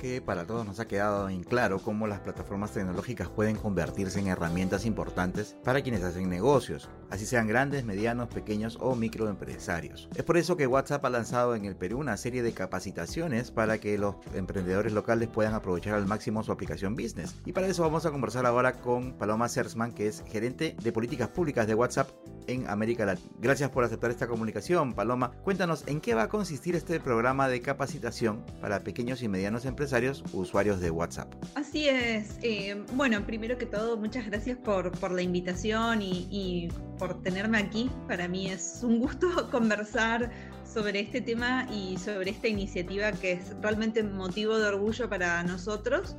Que 0.00 0.22
para 0.22 0.46
todos 0.46 0.66
nos 0.66 0.80
ha 0.80 0.88
quedado 0.88 1.28
en 1.28 1.44
claro 1.44 1.78
cómo 1.78 2.06
las 2.06 2.20
plataformas 2.20 2.72
tecnológicas 2.72 3.28
pueden 3.28 3.56
convertirse 3.56 4.18
en 4.18 4.28
herramientas 4.28 4.86
importantes 4.86 5.56
para 5.62 5.82
quienes 5.82 6.02
hacen 6.02 6.30
negocios, 6.30 6.88
así 7.10 7.26
sean 7.26 7.46
grandes, 7.46 7.84
medianos, 7.84 8.28
pequeños 8.28 8.78
o 8.80 8.94
microempresarios. 8.94 10.08
Es 10.16 10.24
por 10.24 10.38
eso 10.38 10.56
que 10.56 10.66
WhatsApp 10.66 11.04
ha 11.04 11.10
lanzado 11.10 11.54
en 11.54 11.66
el 11.66 11.76
Perú 11.76 11.98
una 11.98 12.16
serie 12.16 12.42
de 12.42 12.52
capacitaciones 12.52 13.50
para 13.50 13.78
que 13.78 13.98
los 13.98 14.16
emprendedores 14.34 14.94
locales 14.94 15.28
puedan 15.28 15.52
aprovechar 15.52 15.94
al 15.94 16.06
máximo 16.06 16.42
su 16.42 16.50
aplicación 16.50 16.94
business. 16.94 17.34
Y 17.44 17.52
para 17.52 17.66
eso 17.66 17.82
vamos 17.82 18.06
a 18.06 18.10
conversar 18.10 18.46
ahora 18.46 18.72
con 18.72 19.12
Paloma 19.12 19.50
Sersman, 19.50 19.92
que 19.92 20.06
es 20.06 20.24
gerente 20.26 20.76
de 20.82 20.92
políticas 20.92 21.28
públicas 21.28 21.66
de 21.66 21.74
WhatsApp 21.74 22.08
en 22.46 22.68
América 22.70 23.04
Latina. 23.04 23.30
Gracias 23.38 23.68
por 23.68 23.84
aceptar 23.84 24.10
esta 24.10 24.26
comunicación, 24.26 24.94
Paloma. 24.94 25.32
Cuéntanos 25.44 25.84
en 25.86 26.00
qué 26.00 26.14
va 26.14 26.22
a 26.22 26.28
consistir 26.28 26.74
este 26.74 27.00
programa 27.00 27.48
de 27.48 27.60
capacitación 27.60 28.46
para 28.62 28.80
pequeños 28.80 29.22
y 29.22 29.28
medianos 29.28 29.66
empresarios 29.66 29.89
usuarios 30.32 30.80
de 30.80 30.90
WhatsApp. 30.90 31.32
Así 31.54 31.88
es. 31.88 32.38
Eh, 32.42 32.84
bueno, 32.94 33.24
primero 33.26 33.58
que 33.58 33.66
todo, 33.66 33.96
muchas 33.96 34.26
gracias 34.26 34.58
por, 34.58 34.92
por 34.98 35.10
la 35.10 35.22
invitación 35.22 36.02
y, 36.02 36.28
y, 36.30 36.68
por 36.98 37.22
tenerme 37.22 37.58
aquí. 37.58 37.90
Para 38.06 38.28
mí 38.28 38.48
es 38.48 38.80
un 38.82 39.00
gusto 39.00 39.28
conversar 39.50 40.30
sobre 40.64 41.00
este 41.00 41.20
tema 41.20 41.66
y 41.72 41.96
sobre 41.98 42.30
esta 42.30 42.48
iniciativa 42.48 43.12
que 43.12 43.32
es 43.32 43.56
realmente 43.60 44.02
motivo 44.02 44.58
de 44.58 44.68
orgullo 44.68 45.08
para 45.08 45.42
nosotros. 45.42 46.16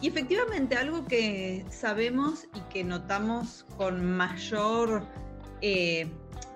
Y 0.00 0.08
efectivamente 0.08 0.76
algo 0.76 1.04
que 1.06 1.64
sabemos 1.70 2.44
y 2.54 2.60
que 2.72 2.84
notamos 2.84 3.66
con 3.76 4.04
mayor, 4.04 5.04
eh, 5.60 6.08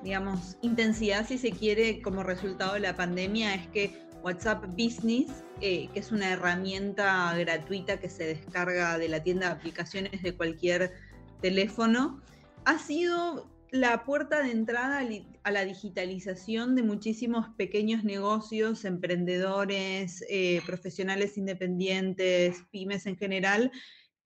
digamos, 0.03 0.57
intensidad, 0.63 1.27
si 1.27 1.39
se 1.39 1.51
quiere, 1.51 2.01
como 2.03 2.23
resultado 2.23 2.75
de 2.75 2.81
la 2.81 2.95
pandemia, 2.95 3.55
es 3.55 3.67
que 3.69 4.02
WhatsApp 4.23 4.65
Business, 4.77 5.45
eh, 5.61 5.89
que 5.93 6.01
es 6.01 6.13
una 6.13 6.33
herramienta 6.33 7.37
gratuita 7.37 7.99
que 7.99 8.09
se 8.09 8.25
descarga 8.25 8.99
de 8.99 9.09
la 9.09 9.23
tienda 9.23 9.47
de 9.47 9.53
aplicaciones 9.53 10.23
de 10.23 10.35
cualquier 10.35 10.93
teléfono, 11.41 12.21
ha 12.65 12.79
sido 12.79 13.51
la 13.73 14.05
puerta 14.05 14.43
de 14.43 14.51
entrada 14.51 15.03
a 15.45 15.51
la 15.51 15.65
digitalización 15.65 16.75
de 16.77 16.83
muchísimos 16.83 17.47
pequeños 17.57 18.05
negocios, 18.05 18.85
emprendedores, 18.85 20.23
eh, 20.29 20.61
profesionales 20.67 21.39
independientes, 21.39 22.65
pymes 22.71 23.07
en 23.07 23.17
general, 23.17 23.73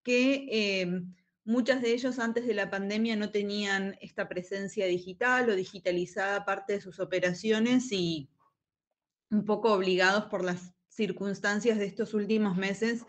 que 0.03 0.49
eh, 0.50 1.00
muchas 1.45 1.81
de 1.81 1.93
ellos 1.93 2.19
antes 2.19 2.45
de 2.45 2.55
la 2.55 2.71
pandemia 2.71 3.15
no 3.15 3.31
tenían 3.31 3.97
esta 4.00 4.29
presencia 4.29 4.87
digital 4.87 5.49
o 5.49 5.55
digitalizada 5.55 6.45
parte 6.45 6.73
de 6.75 6.81
sus 6.81 6.99
operaciones 6.99 7.93
y 7.93 8.29
un 9.30 9.45
poco 9.45 9.73
obligados 9.73 10.26
por 10.26 10.45
las 10.45 10.73
circunstancias 10.88 11.78
de 11.78 11.87
estos 11.87 12.14
últimos 12.14 12.56
meses, 12.56 13.04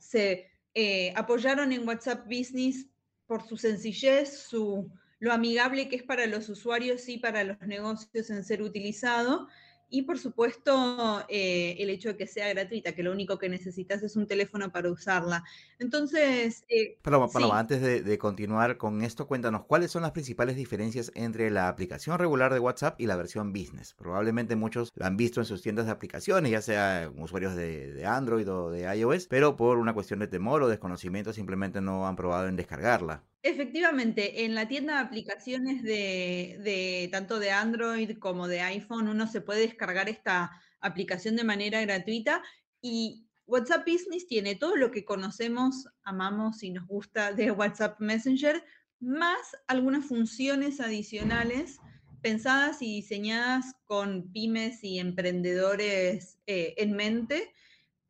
se 0.00 0.50
eh, 0.74 1.12
apoyaron 1.16 1.72
en 1.72 1.86
WhatsApp 1.86 2.24
Business 2.26 2.86
por 3.26 3.46
su 3.46 3.56
sencillez, 3.56 4.38
su, 4.48 4.90
lo 5.18 5.32
amigable 5.32 5.88
que 5.88 5.96
es 5.96 6.02
para 6.02 6.26
los 6.26 6.48
usuarios 6.48 7.08
y 7.08 7.18
para 7.18 7.44
los 7.44 7.60
negocios 7.60 8.30
en 8.30 8.44
ser 8.44 8.62
utilizado, 8.62 9.48
y 9.92 10.02
por 10.02 10.18
supuesto, 10.18 11.22
eh, 11.28 11.76
el 11.78 11.90
hecho 11.90 12.08
de 12.08 12.16
que 12.16 12.26
sea 12.26 12.48
gratuita, 12.48 12.94
que 12.94 13.02
lo 13.02 13.12
único 13.12 13.38
que 13.38 13.50
necesitas 13.50 14.02
es 14.02 14.16
un 14.16 14.26
teléfono 14.26 14.72
para 14.72 14.90
usarla. 14.90 15.44
Entonces... 15.78 16.64
Eh, 16.70 16.98
Paloma, 17.02 17.28
antes 17.58 17.82
de, 17.82 18.18
continuar 18.18 18.78
con 18.78 19.02
esto, 19.02 19.26
cuéntanos, 19.26 19.66
¿cuáles 19.66 19.90
son 19.90 20.00
las 20.00 20.12
principales 20.12 20.56
diferencias 20.56 21.12
entre 21.14 21.50
la 21.50 21.68
aplicación 21.68 22.18
regular 22.18 22.54
de 22.54 22.60
WhatsApp 22.60 22.98
y 22.98 23.06
la 23.06 23.16
versión 23.16 23.52
business? 23.52 23.92
Probablemente 23.92 24.56
muchos 24.56 24.90
la 24.94 25.08
han 25.08 25.18
visto 25.18 25.40
en 25.40 25.46
sus 25.46 25.60
tiendas 25.60 25.84
de 25.84 25.92
aplicaciones, 25.92 26.50
ya 26.50 26.62
sea 26.62 27.12
usuarios 27.14 27.54
de, 27.54 27.92
de 27.92 28.06
Android 28.06 28.50
o 28.50 28.70
de 28.70 28.96
iOS, 28.96 29.26
pero 29.26 29.56
por 29.56 29.76
una 29.76 29.92
cuestión 29.92 30.20
de 30.20 30.26
temor 30.26 30.62
o 30.62 30.68
desconocimiento 30.68 31.34
simplemente 31.34 31.82
no 31.82 32.08
han 32.08 32.16
probado 32.16 32.48
en 32.48 32.56
descargarla. 32.56 33.24
Efectivamente, 33.44 34.44
en 34.44 34.54
la 34.54 34.68
tienda 34.68 34.94
de 34.94 35.00
aplicaciones 35.00 35.82
de, 35.82 37.08
tanto 37.10 37.40
de 37.40 37.50
Android 37.50 38.18
como 38.18 38.46
de 38.46 38.60
iPhone, 38.60 39.08
uno 39.08 39.26
se 39.26 39.40
puede 39.40 39.62
descargar 39.62 40.08
esta 40.08 40.52
aplicación 40.80 41.34
de 41.34 41.42
manera 41.42 41.80
gratuita 41.80 42.42
y 42.80 43.26
WhatsApp 43.46 43.84
Business 43.86 44.28
tiene 44.28 44.54
todo 44.54 44.76
lo 44.76 44.92
que 44.92 45.04
conocemos, 45.04 45.88
amamos 46.04 46.62
y 46.62 46.70
nos 46.70 46.86
gusta 46.86 47.32
de 47.32 47.50
WhatsApp 47.50 47.98
Messenger, 48.00 48.62
más 49.00 49.56
algunas 49.66 50.06
funciones 50.06 50.80
adicionales 50.80 51.78
pensadas 52.22 52.80
y 52.80 52.86
diseñadas 52.94 53.74
con 53.84 54.32
pymes 54.32 54.84
y 54.84 55.00
emprendedores 55.00 56.38
eh, 56.46 56.74
en 56.76 56.92
mente 56.92 57.52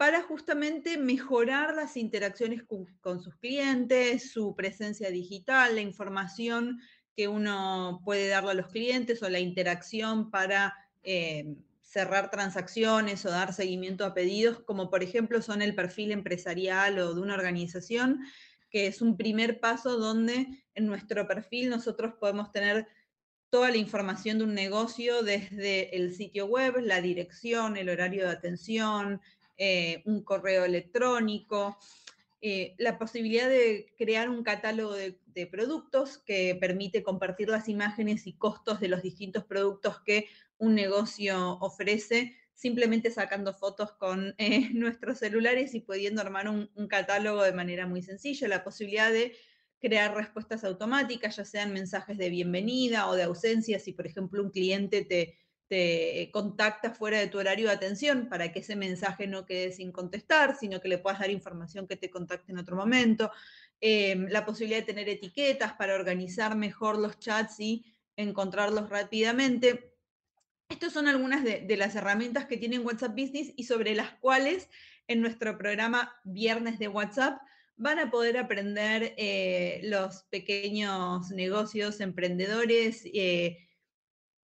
para 0.03 0.21
justamente 0.21 0.99
mejorar 0.99 1.77
las 1.77 1.97
interacciones 1.97 2.65
con, 2.65 3.23
sus 3.23 3.37
clientes, 3.37 4.33
su 4.33 4.57
presencia 4.57 5.13
digital, 5.13 5.77
la 5.77 5.81
información 5.81 6.81
que 7.15 7.29
uno 7.29 8.03
puede 8.05 8.27
darle 8.27 8.51
a 8.51 8.55
los 8.55 8.67
clientes 8.67 9.23
o 9.23 9.31
la 9.31 9.39
interacción 9.39 10.33
para 10.33 10.75
eh, 11.05 11.55
cerrar 11.83 12.33
transacciones 12.33 13.25
o 13.25 13.31
dar 13.31 13.53
seguimiento 13.53 14.05
a 14.05 14.13
pedidos, 14.13 14.59
como 14.65 14.91
por 14.91 15.05
ejemplo 15.05 15.41
son 15.41 15.63
el 15.63 15.77
perfil 15.77 16.11
empresarial 16.11 16.99
o 16.99 17.15
de 17.15 17.21
una 17.21 17.35
organización, 17.35 18.25
que 18.71 18.89
es 18.89 19.03
un 19.03 19.17
primer 19.17 19.61
paso 19.61 19.99
donde 19.99 20.65
en 20.75 20.87
nuestro 20.87 21.29
perfil 21.29 21.71
nosotros 21.71 22.15
podemos 22.19 22.51
tener 22.51 22.89
toda 23.51 23.71
la 23.71 23.77
información 23.77 24.39
de 24.39 24.45
un 24.47 24.55
negocio 24.55 25.23
desde 25.23 25.97
el 25.97 26.13
sitio 26.13 26.47
web, 26.47 26.79
la 26.81 27.01
dirección, 27.01 27.77
el 27.77 27.89
horario 27.89 28.25
de 28.25 28.33
atención, 28.33 29.21
eh, 29.57 30.03
un 30.07 30.23
correo 30.23 30.65
electrónico, 30.65 31.79
eh, 32.45 32.75
la 32.79 32.99
posibilidad 32.99 33.49
de 33.49 33.95
crear 33.97 34.29
un 34.29 34.43
catálogo 34.43 34.95
de, 34.95 35.17
productos 35.51 36.19
que 36.19 36.57
permite 36.61 37.03
compartir 37.03 37.49
las 37.49 37.69
imágenes 37.69 38.27
y 38.27 38.35
costos 38.35 38.81
de 38.81 38.89
los 38.89 39.03
distintos 39.03 39.45
productos 39.45 40.01
que 40.01 40.29
un 40.59 40.75
negocio 40.75 41.59
ofrece, 41.61 42.37
simplemente 42.53 43.11
sacando 43.11 43.55
fotos 43.55 43.93
con 43.93 44.35
eh, 44.39 44.71
nuestros 44.75 45.19
celulares 45.19 45.75
y 45.75 45.81
pudiendo 45.81 46.21
armar 46.21 46.49
un, 46.49 46.71
un 46.75 46.89
catálogo 46.89 47.43
de 47.43 47.53
manera 47.53 47.87
muy 47.87 48.03
sencilla, 48.03 48.49
la 48.49 48.65
posibilidad 48.65 49.11
de 49.13 49.35
crear 49.83 50.15
respuestas 50.15 50.65
automáticas, 50.65 51.37
ya 51.37 51.45
sean 51.45 51.73
mensajes 51.73 52.19
de 52.19 52.29
bienvenida 52.31 53.09
o 53.09 53.15
de 53.15 53.25
ausencia, 53.25 53.79
si 53.79 53.93
por 53.93 54.07
ejemplo 54.07 54.43
un 54.43 54.51
cliente 54.51 55.05
te, 55.05 55.39
te 55.73 56.29
contacta 56.35 56.93
fuera 56.93 57.19
de 57.19 57.29
tu 57.29 57.39
horario 57.39 57.69
de 57.69 57.73
atención 57.73 58.29
para 58.29 58.53
que 58.53 58.59
ese 58.59 58.77
mensaje 58.77 59.27
no 59.27 59.47
quede 59.47 59.73
sin 59.73 59.91
contestar, 59.91 60.55
sino 60.55 60.83
que 60.83 60.89
le 60.89 60.99
puedas 60.99 61.21
dar 61.21 61.31
información 61.31 61.89
que 61.89 61.97
te 61.97 62.11
contacte 62.11 62.53
en 62.53 62.59
otro 62.59 62.77
momento. 62.77 63.31
Em, 63.81 64.27
la 64.29 64.45
posibilidad 64.45 64.81
de 64.81 64.85
tener 64.85 65.09
etiquetas 65.09 65.73
para 65.73 65.95
organizar 65.95 66.57
mejor 66.57 66.99
los 66.99 67.19
chats 67.19 67.59
y 67.59 67.87
encontrarlos 68.17 68.91
rápidamente. 68.91 69.95
Estas 70.69 70.93
son 70.93 71.09
algunas 71.09 71.43
de, 71.43 71.65
las 71.79 71.95
herramientas 71.95 72.45
que 72.45 72.59
tiene 72.59 72.79
WhatsApp 72.79 73.19
Business 73.19 73.55
y 73.57 73.65
sobre 73.65 73.95
las 73.95 74.11
cuales 74.19 74.69
en 75.09 75.23
nuestro 75.23 75.57
programa 75.57 76.15
Viernes 76.23 76.79
de 76.81 76.89
WhatsApp 76.89 77.41
van 77.79 77.99
a 77.99 78.11
poder 78.11 78.37
aprender 78.37 79.15
eh, 79.17 79.81
los 79.85 80.25
pequeños 80.25 81.31
negocios, 81.31 82.01
emprendedores, 82.01 83.05
eh, 83.15 83.71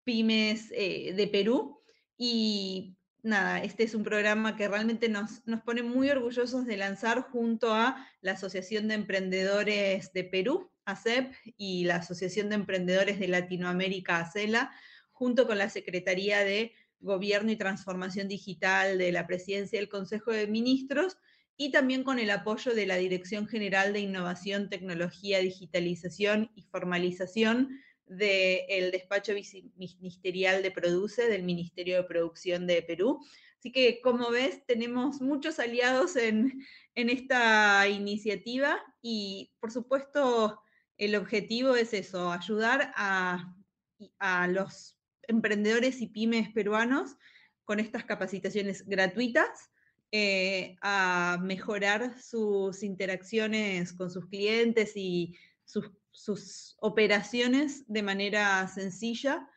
pymes 0.09 0.71
eh, 0.71 1.13
de 1.15 1.27
Perú. 1.27 1.79
Y 2.17 2.97
nada, 3.21 3.61
este 3.61 3.83
es 3.83 3.93
un 3.93 4.03
programa 4.03 4.55
que 4.55 4.67
realmente 4.67 5.07
nos, 5.07 5.45
nos 5.45 5.61
pone 5.61 5.83
muy 5.83 6.09
orgullosos 6.09 6.65
de 6.65 6.77
lanzar 6.77 7.21
junto 7.21 7.75
a 7.75 8.07
la 8.21 8.31
Asociación 8.31 8.87
de 8.87 8.95
Emprendedores 8.95 10.11
de 10.11 10.23
Perú, 10.23 10.71
ACEP, 10.85 11.31
y 11.57 11.85
la 11.85 11.97
Asociación 11.97 12.49
de 12.49 12.55
Emprendedores 12.55 13.19
de 13.19 13.27
Latinoamérica, 13.27 14.17
ACELA, 14.17 14.71
junto 15.11 15.45
con 15.45 15.59
la 15.59 15.69
Secretaría 15.69 16.39
de 16.39 16.73
Gobierno 17.01 17.51
y 17.51 17.55
Transformación 17.55 18.27
Digital 18.27 18.97
de 18.97 19.11
la 19.11 19.27
Presidencia 19.27 19.77
del 19.77 19.89
Consejo 19.89 20.31
de 20.31 20.47
Ministros 20.47 21.17
y 21.55 21.71
también 21.71 22.03
con 22.03 22.17
el 22.17 22.31
apoyo 22.31 22.73
de 22.73 22.87
la 22.87 22.95
Dirección 22.95 23.47
General 23.47 23.93
de 23.93 23.99
Innovación, 23.99 24.69
Tecnología, 24.69 25.37
Digitalización 25.37 26.49
y 26.55 26.63
Formalización 26.63 27.79
del 28.09 28.91
despacho 28.91 29.33
ministerial 29.77 30.61
de 30.63 30.71
Produce, 30.71 31.27
del 31.27 31.43
Ministerio 31.43 31.97
de 31.97 32.03
Producción 32.03 32.67
de 32.67 32.81
Perú. 32.81 33.19
Así 33.59 33.71
que, 33.71 34.01
como 34.01 34.31
ves, 34.31 34.65
tenemos 34.65 35.21
muchos 35.21 35.59
aliados 35.59 36.15
en, 36.15 36.65
esta 36.95 37.87
iniciativa 37.87 38.77
y, 39.01 39.53
por 39.61 39.71
supuesto, 39.71 40.59
el 40.97 41.15
objetivo 41.15 41.75
es 41.75 41.93
eso, 41.93 42.31
ayudar 42.31 42.91
a, 42.97 43.55
a 44.17 44.47
los 44.47 44.97
emprendedores 45.27 46.01
y 46.01 46.07
pymes 46.07 46.49
peruanos 46.49 47.15
con 47.63 47.79
estas 47.79 48.03
capacitaciones 48.03 48.85
gratuitas 48.85 49.69
eh, 50.11 50.75
a 50.81 51.37
mejorar 51.39 52.19
sus 52.19 52.81
interacciones 52.81 53.93
con 53.93 54.09
sus 54.09 54.25
clientes 54.25 54.93
y 54.95 55.37
sus, 55.65 55.91
sus 56.19 56.75
operaciones 56.81 57.85
de 57.87 58.03
manera 58.03 58.67
sencilla 58.67 59.49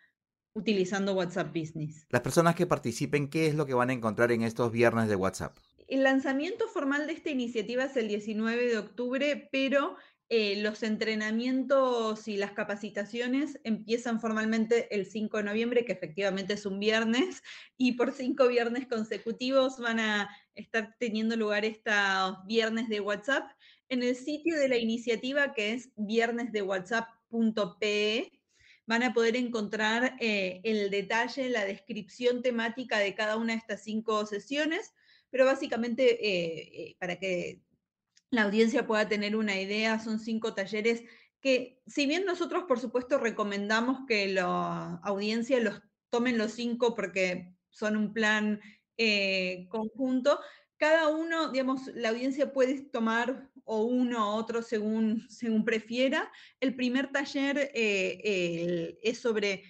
utilizando 0.54 1.12
WhatsApp 1.14 1.49
Business. 1.49 2.07
Las 2.09 2.21
personas 2.21 2.54
que 2.54 2.69
participen, 2.69 3.28
¿qué 3.28 3.49
es 3.49 3.57
lo 3.57 3.66
que 3.66 3.75
van 3.75 3.90
a 3.90 3.95
encontrar 3.95 4.31
en 4.31 4.42
estos 4.42 4.71
viernes 4.71 5.09
de 5.09 5.16
WhatsApp? 5.16 5.57
El 5.88 6.04
lanzamiento 6.04 6.69
formal 6.69 7.09
de 7.09 7.14
esta 7.14 7.31
iniciativa 7.31 7.85
es 7.85 7.97
el 7.97 8.07
19 8.07 8.69
de 8.69 8.78
octubre, 8.78 9.49
pero 9.50 9.97
eh, 10.28 10.62
los 10.62 10.85
entrenamientos 10.85 12.28
y 12.28 12.37
las 12.37 12.52
capacitaciones 12.52 13.59
empiezan 13.64 14.21
formalmente 14.21 14.95
el 14.95 15.07
5 15.07 15.38
de 15.38 15.42
noviembre, 15.42 15.85
que 15.85 15.92
efectivamente 15.92 16.54
es 16.54 16.64
un 16.64 16.78
viernes, 16.78 17.42
y 17.76 17.92
por 17.92 18.12
cinco 18.12 18.47
viernes 18.47 18.87
consecutivos 18.87 19.78
van 19.81 19.99
a 19.99 20.31
estar 20.54 20.95
teniendo 21.00 21.35
lugar 21.35 21.64
estos 21.64 22.37
viernes 22.47 22.88
de 22.88 23.00
WhatsApp 23.00 23.50
en 23.92 24.02
el 24.02 24.16
sitio 24.16 24.58
de 24.58 24.68
la 24.70 24.78
iniciativa 24.78 25.52
que 25.52 25.75
es 25.75 25.90
viernesdewhatsapp.pe. 25.96 28.32
Van 28.87 29.02
a 29.02 29.12
poder 29.12 29.37
encontrar 29.37 30.16
eh, 30.18 30.62
el 30.64 30.88
detalle, 30.90 31.50
la 31.50 31.66
descripción 31.66 32.40
temática 32.40 32.99
de 32.99 33.14
cada 33.14 33.37
una 33.37 33.52
de 33.52 33.58
estas 33.58 33.84
cinco 33.84 34.25
sesiones, 34.25 34.94
pero 35.28 35.44
básicamente 35.44 36.26
eh, 36.26 36.96
para 36.99 37.16
que 37.16 37.61
la 38.30 38.44
audiencia 38.44 38.87
pueda 38.87 39.06
tener 39.08 39.37
una 39.37 39.61
idea. 39.61 40.00
Son 40.00 40.18
cinco 40.18 40.54
talleres 40.54 41.02
que, 41.42 41.82
si 41.87 42.06
bien 42.06 42.25
nosotros, 42.25 42.64
por 42.66 42.80
supuesto, 42.80 43.18
recomendamos 43.18 44.06
que 44.08 44.28
la 44.28 45.00
audiencia 45.04 45.61
los 45.61 45.82
tomen 46.08 46.38
los 46.38 46.52
cinco 46.52 46.94
porque 46.94 47.54
son 47.68 47.99
un 47.99 48.14
plan 48.14 48.58
eh, 48.96 49.66
conjunto, 49.68 50.40
cada 50.82 51.06
uno, 51.06 51.52
digamos, 51.52 51.87
la 51.94 52.08
audiencia 52.08 52.52
puede 52.52 52.80
tomar 52.80 53.51
o 53.64 53.85
uno 53.85 54.31
o 54.31 54.37
otro 54.37 54.62
según, 54.62 55.26
según 55.28 55.64
prefiera. 55.64 56.31
El 56.61 56.75
primer 56.75 57.12
taller 57.12 57.71
eh, 57.75 58.99
es 59.02 59.19
sobre 59.19 59.62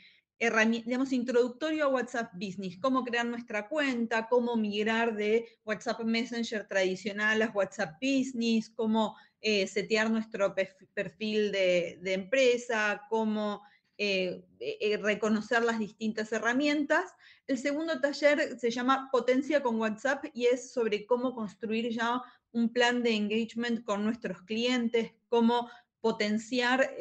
digamos, 0.85 1.13
introductorio 1.13 1.85
a 1.85 1.89
WhatsApp 1.89 2.33
Business, 2.35 2.77
cómo 2.81 3.05
crear 3.05 3.25
nuestra 3.25 3.69
cuenta, 3.69 4.27
cómo 4.29 4.57
migrar 4.57 5.15
de 5.15 5.47
WhatsApp 5.65 6.01
Messenger 6.01 6.67
tradicional 6.67 7.43
a 7.43 7.51
WhatsApp 7.51 7.95
Business, 8.01 8.69
cómo 8.71 9.15
eh, 9.41 9.67
setear 9.67 10.11
nuestro 10.11 10.55
perfil 10.95 11.53
de, 11.53 11.99
empresa, 12.05 13.03
cómo 13.09 13.63
eh, 13.99 14.45
eh, 14.59 14.97
reconocer 14.97 15.63
las 15.63 15.79
distintas 15.79 16.33
herramientas. 16.33 17.13
El 17.47 17.59
segundo 17.59 18.01
taller 18.01 18.59
se 18.59 18.71
llama 18.71 19.09
Potencia 19.13 19.63
con 19.63 19.81
WhatsApp 19.81 20.25
y 20.33 20.47
es 20.47 20.73
sobre 20.73 21.07
cómo 21.07 21.35
construir 21.35 21.91
ya 21.91 22.23
un 22.53 22.73
plan 22.73 23.03
de 23.03 23.15
engagement 23.15 23.85
con 23.85 24.05
nuestros 24.05 24.43
clientes, 24.43 25.13
cómo 25.29 25.71
potenciar 26.01 26.95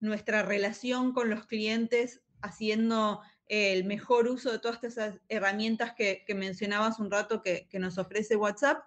nuestra 0.00 0.42
relación 0.42 1.12
con 1.12 1.30
los 1.30 1.46
clientes 1.46 2.20
haciendo 2.42 3.22
el 3.46 3.84
mejor 3.84 4.28
uso 4.28 4.52
de 4.52 4.58
todas 4.58 4.82
estas 4.84 5.20
herramientas 5.28 5.94
que, 5.94 6.24
mencionabas 6.34 6.98
un 6.98 7.10
rato 7.10 7.42
que, 7.42 7.68
nos 7.72 7.98
ofrece 7.98 8.36
WhatsApp. 8.36 8.84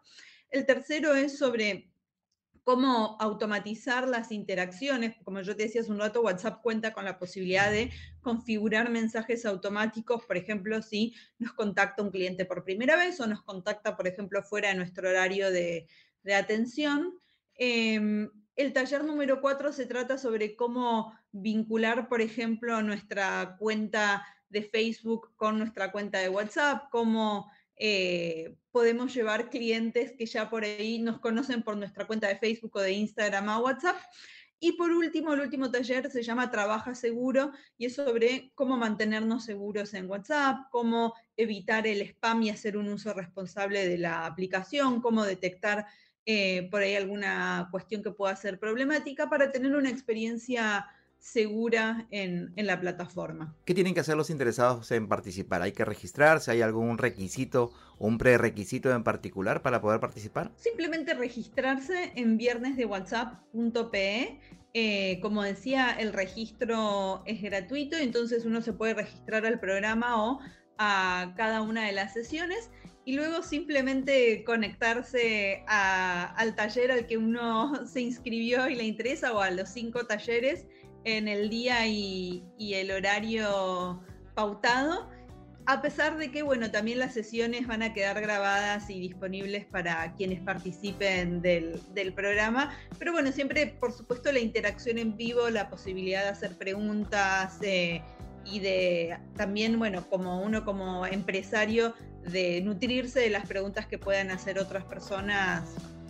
El 0.50 0.66
tercero 0.66 1.16
es 1.16 1.38
sobre 1.38 1.90
cómo 2.68 3.16
automatizar 3.22 4.10
las 4.10 4.30
interacciones. 4.34 5.16
Como 5.24 5.40
yo 5.40 5.56
te 5.56 5.64
decía 5.64 5.80
hace 5.80 5.90
un 5.90 6.00
rato, 6.00 6.22
WhatsApp 6.22 6.62
cuenta 6.62 6.92
con 6.92 7.06
la 7.06 7.18
posibilidad 7.18 7.72
de 7.72 7.92
configurar 8.20 8.90
mensajes 8.90 9.46
automáticos, 9.46 10.26
por 10.26 10.36
ejemplo, 10.36 10.82
si 10.82 11.16
nos 11.40 11.54
contacta 11.54 12.04
un 12.04 12.12
cliente 12.12 12.44
por 12.44 12.66
primera 12.66 12.98
vez 12.98 13.22
o 13.22 13.26
nos 13.26 13.42
contacta, 13.42 13.96
por 13.96 14.06
ejemplo, 14.06 14.44
fuera 14.44 14.68
de 14.68 14.76
nuestro 14.76 15.08
horario 15.08 15.50
de, 15.50 15.88
atención. 16.38 17.18
Em, 17.56 18.30
el 18.58 18.74
taller 18.74 19.06
número 19.06 19.40
4 19.40 19.72
se 19.72 19.86
trata 19.86 20.18
sobre 20.18 20.58
cómo 20.58 21.18
vincular, 21.32 22.10
por 22.10 22.20
ejemplo, 22.20 22.84
nuestra 22.84 23.56
cuenta 23.58 24.28
de 24.50 24.64
Facebook 24.64 25.34
con 25.38 25.58
nuestra 25.58 25.94
cuenta 25.94 26.20
de 26.20 26.28
WhatsApp, 26.28 26.90
cómo 26.92 27.50
eh, 27.78 28.56
podemos 28.72 29.14
llevar 29.14 29.50
clientes 29.50 30.14
que 30.18 30.26
ya 30.26 30.50
por 30.50 30.64
ahí 30.64 31.00
nos 31.00 31.20
conocen 31.20 31.64
por 31.64 31.78
nuestra 31.78 32.08
cuenta 32.08 32.28
de 32.28 32.38
Facebook 32.38 32.76
o 32.76 32.82
de 32.82 32.94
Instagram 32.94 33.50
a 33.50 33.60
WhatsApp. 33.60 33.98
Y 34.60 34.72
por 34.72 34.92
último, 34.92 35.34
el 35.34 35.42
último 35.42 35.70
taller 35.70 36.10
se 36.10 36.24
llama 36.24 36.50
Trabaja 36.50 36.96
Seguro 36.96 37.52
y 37.78 37.86
es 37.86 37.96
sobre 37.96 38.52
cómo 38.56 38.76
mantenernos 38.76 39.46
seguros 39.46 39.94
en 39.94 40.10
WhatsApp, 40.10 40.70
cómo 40.72 41.14
evitar 41.36 41.86
el 41.86 42.02
spam 42.02 42.42
y 42.42 42.50
hacer 42.50 42.76
un 42.76 42.90
uso 42.90 43.14
responsable 43.14 43.88
de 43.88 44.00
la 44.00 44.26
aplicación, 44.26 45.00
cómo 45.00 45.24
detectar 45.26 45.86
eh, 46.26 46.68
por 46.72 46.82
ahí 46.82 46.96
alguna 46.96 47.70
cuestión 47.72 48.02
que 48.02 48.12
pueda 48.12 48.36
ser 48.36 48.60
problemática 48.60 49.30
para 49.30 49.52
tener 49.52 49.76
una 49.76 49.92
experiencia 49.92 50.88
segura 51.20 52.08
en, 52.12 52.54
la 52.56 52.80
plataforma. 52.80 53.56
¿Qué 53.66 53.74
tienen 53.74 53.94
que 53.94 54.00
hacer 54.00 54.16
los 54.16 54.30
interesados 54.30 54.92
en 54.92 55.08
participar? 55.08 55.62
¿Hay 55.62 55.72
que 55.72 55.86
registrarse? 55.86 56.52
¿Hay 56.52 56.62
algún 56.62 56.98
requisito 56.98 57.72
o 57.98 58.08
un 58.08 58.18
prerequisito 58.18 58.94
en 58.94 59.04
particular 59.04 59.62
para 59.62 59.82
poder 59.82 60.00
participar? 60.00 60.52
Simplemente 60.56 61.14
registrarse 61.14 62.14
en 62.16 62.38
viernesdewhatsapp.pe. 62.38 64.40
Eh, 64.74 65.20
como 65.22 65.44
decía, 65.44 65.92
el 65.92 66.14
registro 66.14 67.24
es 67.26 67.42
gratuito, 67.42 67.98
entonces 67.98 68.46
uno 68.46 68.62
se 68.62 68.74
puede 68.74 68.94
registrar 68.94 69.46
al 69.46 69.60
programa 69.60 70.24
o 70.24 70.40
a 70.78 71.34
cada 71.36 71.62
una 71.62 71.86
de 71.86 71.94
las 71.94 72.14
sesiones 72.14 72.70
y 73.08 73.16
luego 73.16 73.42
simplemente 73.42 74.44
conectarse 74.44 75.64
al 75.68 76.56
taller 76.56 76.92
al 76.92 77.08
que 77.08 77.18
uno 77.18 77.74
se 77.88 78.02
inscribió 78.02 78.70
y 78.70 78.76
le 78.76 78.84
interesa 78.84 79.34
o 79.34 79.40
a 79.40 79.50
los 79.50 79.70
cinco 79.70 80.06
talleres 80.06 80.66
en 81.08 81.30
el 81.30 81.50
día 81.50 81.88
y, 81.88 82.44
el 82.60 82.92
horario 82.92 84.04
pautado. 84.36 85.10
A 85.66 85.82
pesar 85.82 86.18
de 86.18 86.32
que, 86.32 86.44
bueno, 86.44 86.70
también 86.70 87.00
las 87.00 87.14
sesiones 87.14 87.66
van 87.66 87.82
a 87.82 87.94
quedar 87.94 88.22
grabadas 88.22 88.90
y 88.90 89.00
disponibles 89.00 89.66
para 89.66 90.14
quienes 90.16 90.42
participen 90.42 91.42
del, 91.42 91.82
programa. 92.14 92.78
Pero 93.00 93.14
bueno, 93.14 93.32
siempre, 93.32 93.68
por 93.68 93.94
supuesto, 93.94 94.32
la 94.32 94.40
interacción 94.40 94.98
en 94.98 95.16
vivo, 95.16 95.50
la 95.50 95.70
posibilidad 95.70 96.24
de 96.24 96.30
hacer 96.30 96.58
preguntas 96.58 97.58
eh, 97.62 98.02
y 98.46 98.60
de 98.60 99.18
también, 99.36 99.80
bueno, 99.80 100.10
como 100.10 100.42
uno 100.42 100.66
como 100.66 101.06
empresario, 101.06 101.94
de 102.24 102.62
nutrirse 102.62 103.22
de 103.22 103.30
las 103.30 103.48
preguntas 103.48 103.88
que 103.88 103.98
puedan 103.98 104.30
hacer 104.32 104.60
otras 104.60 104.84
personas 104.84 105.64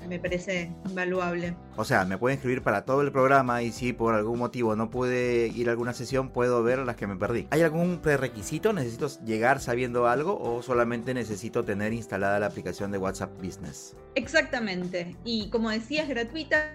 me 0.08 0.20
parece 0.20 0.72
invaluable. 0.88 1.56
O 1.76 1.84
sea, 1.86 2.06
me 2.06 2.18
puede 2.18 2.36
inscribir 2.36 2.64
para 2.64 2.86
todo 2.86 3.02
el 3.02 3.12
programa 3.12 3.62
y 3.62 3.72
si 3.72 3.94
por 3.94 4.16
algún 4.16 4.40
motivo 4.40 4.76
no 4.76 4.90
puede 4.90 5.48
ir 5.48 5.68
a 5.68 5.72
alguna 5.72 5.94
sesión, 5.94 6.30
puedo 6.30 6.64
ver 6.64 6.80
las 6.80 6.96
que 6.96 7.08
me 7.08 7.16
perdí. 7.16 7.48
¿Hay 7.52 7.62
algún 7.62 8.00
prerequisito? 8.00 8.74
¿Necesito 8.74 9.08
llegar 9.24 9.60
sabiendo 9.60 10.08
algo 10.08 10.40
o 10.40 10.62
solamente 10.64 11.14
necesito 11.14 11.64
tener 11.64 11.94
instalada 11.94 12.40
la 12.40 12.48
aplicación 12.48 12.92
de 12.92 12.98
WhatsApp 12.98 13.32
Business? 13.42 13.96
Exactamente. 14.16 15.16
Y 15.24 15.50
como 15.50 15.70
decía, 15.70 16.04
es 16.04 16.10
gratuita. 16.10 16.74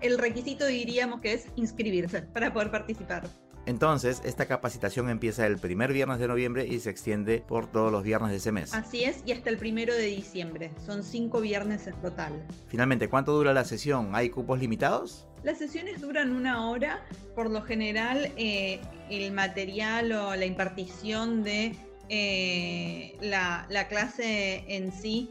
El 0.00 0.18
requisito 0.18 0.66
diríamos 0.66 1.20
que 1.20 1.34
es 1.34 1.46
inscribirse 1.56 2.22
para 2.22 2.52
poder 2.52 2.70
participar. 2.70 3.28
Entonces, 3.66 4.20
esta 4.24 4.46
capacitación 4.46 5.08
empieza 5.08 5.46
el 5.46 5.58
primer 5.58 5.92
viernes 5.92 6.18
de 6.18 6.28
noviembre 6.28 6.66
y 6.66 6.80
se 6.80 6.90
extiende 6.90 7.42
por 7.46 7.66
todos 7.66 7.90
los 7.90 8.02
viernes 8.02 8.30
de 8.30 8.36
ese 8.36 8.52
mes. 8.52 8.74
Así 8.74 9.04
es, 9.04 9.22
y 9.24 9.32
hasta 9.32 9.48
el 9.48 9.56
primero 9.56 9.94
de 9.94 10.06
diciembre. 10.06 10.70
Son 10.84 11.02
cinco 11.02 11.40
viernes 11.40 11.86
en 11.86 11.94
total. 12.02 12.46
Finalmente, 12.68 13.08
¿cuánto 13.08 13.32
dura 13.32 13.54
la 13.54 13.64
sesión? 13.64 14.14
¿Hay 14.14 14.28
cupos 14.28 14.58
limitados? 14.58 15.26
Las 15.42 15.58
sesiones 15.58 16.00
duran 16.00 16.32
una 16.32 16.68
hora. 16.68 17.04
Por 17.34 17.50
lo 17.50 17.62
general, 17.62 18.32
eh, 18.36 18.80
el 19.10 19.32
material 19.32 20.12
o 20.12 20.36
la 20.36 20.44
impartición 20.44 21.42
de 21.42 21.74
eh, 22.10 23.16
la, 23.22 23.66
la 23.70 23.88
clase 23.88 24.64
en 24.68 24.92
sí 24.92 25.30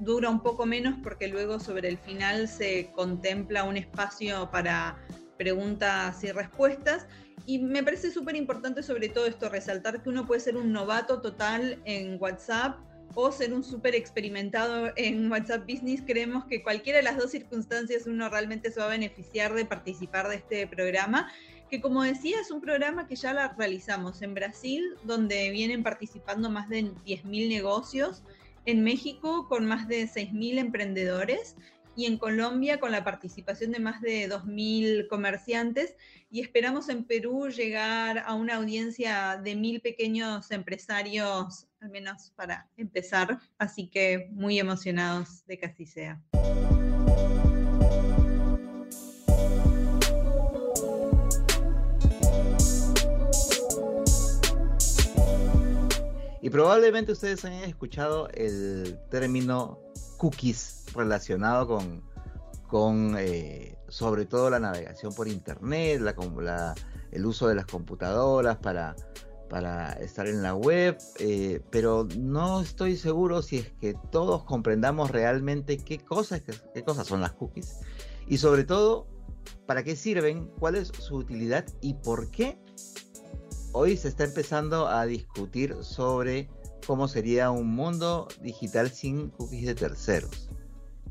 dura 0.00 0.30
un 0.30 0.42
poco 0.42 0.66
menos 0.66 0.96
porque 1.02 1.28
luego 1.28 1.60
sobre 1.60 1.88
el 1.88 1.98
final 1.98 2.48
se 2.48 2.90
contempla 2.94 3.64
un 3.64 3.76
espacio 3.76 4.50
para 4.50 4.98
preguntas 5.36 6.22
y 6.24 6.32
respuestas 6.32 7.06
y 7.46 7.58
me 7.58 7.82
parece 7.82 8.10
súper 8.10 8.36
importante 8.36 8.82
sobre 8.82 9.08
todo 9.08 9.26
esto, 9.26 9.48
resaltar 9.48 10.02
que 10.02 10.08
uno 10.08 10.26
puede 10.26 10.40
ser 10.40 10.56
un 10.56 10.72
novato 10.72 11.20
total 11.20 11.80
en 11.84 12.16
WhatsApp 12.20 12.78
o 13.14 13.32
ser 13.32 13.52
un 13.52 13.64
súper 13.64 13.94
experimentado 13.94 14.92
en 14.96 15.30
WhatsApp 15.30 15.68
Business. 15.68 16.02
Creemos 16.06 16.44
que 16.44 16.62
cualquiera 16.62 16.98
de 16.98 17.04
las 17.04 17.16
dos 17.16 17.30
circunstancias 17.30 18.06
uno 18.06 18.28
realmente 18.28 18.70
se 18.70 18.80
va 18.80 18.86
a 18.86 18.90
beneficiar 18.90 19.54
de 19.54 19.64
participar 19.64 20.28
de 20.28 20.36
este 20.36 20.66
programa, 20.66 21.30
que 21.70 21.80
como 21.80 22.02
decía 22.02 22.40
es 22.40 22.50
un 22.50 22.60
programa 22.60 23.06
que 23.06 23.16
ya 23.16 23.32
la 23.32 23.54
realizamos 23.56 24.22
en 24.22 24.34
Brasil, 24.34 24.84
donde 25.04 25.50
vienen 25.50 25.82
participando 25.82 26.50
más 26.50 26.68
de 26.68 26.84
10.000 26.84 27.48
negocios, 27.48 28.22
en 28.66 28.84
México 28.84 29.48
con 29.48 29.66
más 29.66 29.88
de 29.88 30.04
6.000 30.04 30.58
emprendedores 30.58 31.56
y 31.96 32.06
en 32.06 32.18
Colombia 32.18 32.80
con 32.80 32.92
la 32.92 33.04
participación 33.04 33.72
de 33.72 33.80
más 33.80 34.00
de 34.00 34.28
2.000 34.28 35.08
comerciantes 35.08 35.96
y 36.30 36.40
esperamos 36.40 36.88
en 36.88 37.04
Perú 37.04 37.48
llegar 37.48 38.18
a 38.18 38.34
una 38.34 38.56
audiencia 38.56 39.40
de 39.42 39.56
mil 39.56 39.80
pequeños 39.80 40.50
empresarios, 40.50 41.66
al 41.80 41.90
menos 41.90 42.32
para 42.36 42.68
empezar, 42.76 43.40
así 43.58 43.88
que 43.88 44.28
muy 44.30 44.58
emocionados 44.58 45.44
de 45.46 45.58
que 45.58 45.66
así 45.66 45.86
sea. 45.86 46.20
Y 56.42 56.48
probablemente 56.48 57.12
ustedes 57.12 57.44
hayan 57.44 57.64
escuchado 57.64 58.28
el 58.30 58.98
término 59.10 59.89
cookies 60.20 60.84
relacionado 60.94 61.66
con, 61.66 62.02
con 62.68 63.16
eh, 63.18 63.78
sobre 63.88 64.26
todo 64.26 64.50
la 64.50 64.60
navegación 64.60 65.14
por 65.14 65.28
internet, 65.28 66.02
la, 66.02 66.74
el 67.10 67.24
uso 67.24 67.48
de 67.48 67.54
las 67.54 67.64
computadoras 67.64 68.58
para, 68.58 68.94
para 69.48 69.94
estar 69.94 70.26
en 70.26 70.42
la 70.42 70.54
web, 70.54 70.98
eh, 71.18 71.62
pero 71.70 72.06
no 72.18 72.60
estoy 72.60 72.98
seguro 72.98 73.40
si 73.40 73.58
es 73.58 73.72
que 73.80 73.94
todos 74.12 74.44
comprendamos 74.44 75.10
realmente 75.10 75.78
qué 75.78 75.98
cosas, 75.98 76.42
qué 76.74 76.84
cosas 76.84 77.06
son 77.06 77.22
las 77.22 77.32
cookies 77.32 77.78
y 78.28 78.36
sobre 78.36 78.64
todo 78.64 79.06
para 79.66 79.82
qué 79.84 79.96
sirven, 79.96 80.50
cuál 80.58 80.74
es 80.74 80.88
su 80.88 81.16
utilidad 81.16 81.64
y 81.80 81.94
por 81.94 82.30
qué. 82.30 82.58
Hoy 83.72 83.96
se 83.96 84.08
está 84.08 84.24
empezando 84.24 84.88
a 84.88 85.06
discutir 85.06 85.76
sobre 85.80 86.50
cómo 86.90 87.06
sería 87.06 87.52
un 87.52 87.72
mundo 87.72 88.26
digital 88.42 88.90
sin 88.90 89.28
cookies 89.28 89.64
de 89.64 89.76
terceros. 89.76 90.50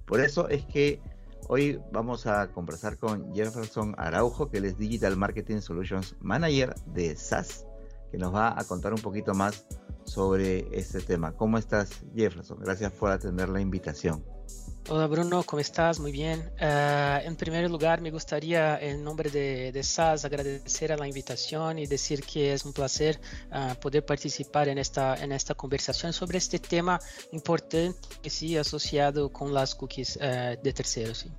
Por 0.06 0.20
eso 0.20 0.50
es 0.50 0.66
que 0.66 1.02
hoy 1.48 1.80
vamos 1.94 2.28
a 2.28 2.52
conversar 2.52 2.98
con 2.98 3.34
Jefferson 3.34 3.96
Araujo, 3.98 4.50
que 4.50 4.58
él 4.58 4.66
es 4.66 4.78
Digital 4.78 5.16
Marketing 5.16 5.62
Solutions 5.62 6.18
Manager 6.20 6.76
de 6.88 7.16
SAS, 7.16 7.66
que 8.12 8.18
nos 8.18 8.36
va 8.36 8.60
a 8.60 8.66
contar 8.66 8.94
un 8.94 9.00
poquito 9.00 9.34
más 9.34 9.68
sobre 10.04 10.68
este 10.78 11.00
tema. 11.00 11.32
¿Cómo 11.32 11.58
estás, 11.58 12.04
Jefferson? 12.14 12.60
Gracias 12.60 12.92
por 12.92 13.12
atender 13.12 13.48
la 13.48 13.62
invitación. 13.62 14.22
Hola 14.92 15.06
Bruno, 15.06 15.44
¿cómo 15.44 15.60
estás? 15.60 16.00
Muy 16.00 16.12
bien. 16.12 16.50
Uh, 16.60 17.24
en 17.24 17.36
primer 17.36 17.70
lugar, 17.70 18.02
me 18.02 18.10
gustaría, 18.10 18.80
en 18.80 19.04
nombre 19.04 19.30
de, 19.30 19.72
de, 19.72 19.84
SAS, 19.84 20.26
agradecer 20.26 20.92
a 20.92 20.98
la 20.98 21.08
invitación 21.08 21.78
y 21.78 21.86
decir 21.86 22.24
que 22.24 22.54
es 22.54 22.66
un 22.66 22.74
placer 22.74 23.20
uh, 23.52 23.80
poder 23.80 24.04
participar 24.04 24.68
en 24.68 24.80
esta, 24.80 25.16
en 25.24 25.32
esta 25.32 25.54
conversación 25.54 26.12
sobre 26.12 26.40
este 26.40 26.58
tema 26.58 27.00
importante, 27.32 28.00
sí, 28.28 28.58
asociado 28.58 29.32
con 29.32 29.54
las 29.54 29.76
cookies 29.76 30.16
uh, 30.16 30.60
de 30.60 30.74
terceros. 30.74 31.20
Sí. 31.20 31.32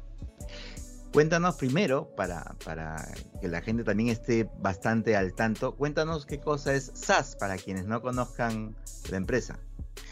Cuéntanos 1.13 1.57
primero, 1.57 2.15
para, 2.15 2.55
para 2.65 3.13
que 3.41 3.49
la 3.49 3.61
gente 3.63 3.83
también 3.83 4.11
esté 4.11 4.49
bastante 4.61 5.17
al 5.17 5.35
tanto, 5.35 5.75
cuéntanos 5.75 6.25
qué 6.25 6.39
cosa 6.39 6.73
es 6.73 6.93
SAS 6.95 7.35
para 7.35 7.57
quienes 7.57 7.85
no 7.85 8.01
conozcan 8.01 8.77
la 9.11 9.17
empresa. 9.17 9.59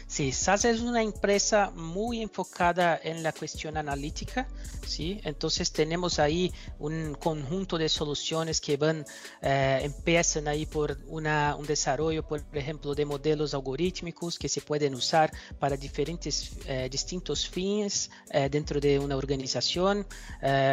Sí, 0.09 0.31
SAS 0.31 0.65
es 0.65 0.81
una 0.81 1.03
empresa 1.03 1.69
muy 1.75 2.23
enfocada 2.23 2.99
en 3.03 3.21
la 3.21 3.31
cuestión 3.31 3.77
analítica, 3.77 4.47
¿sí? 4.83 5.21
Entonces 5.23 5.71
tenemos 5.71 6.17
ahí 6.17 6.51
un 6.79 7.13
conjunto 7.13 7.77
de 7.77 7.87
soluciones 7.87 8.59
que 8.59 8.75
van, 8.75 9.05
eh, 9.43 9.81
empiezan 9.83 10.47
ahí 10.47 10.65
por 10.65 10.97
una, 11.05 11.55
un 11.55 11.67
desarrollo, 11.67 12.27
por 12.27 12.43
ejemplo, 12.53 12.95
de 12.95 13.05
modelos 13.05 13.53
algorítmicos 13.53 14.39
que 14.39 14.49
se 14.49 14.61
pueden 14.61 14.95
usar 14.95 15.31
para 15.59 15.77
diferentes, 15.77 16.53
eh, 16.65 16.89
distintos 16.91 17.47
fines 17.47 18.09
eh, 18.31 18.49
dentro 18.49 18.79
de 18.79 18.97
una 18.97 19.15
organización, 19.15 20.07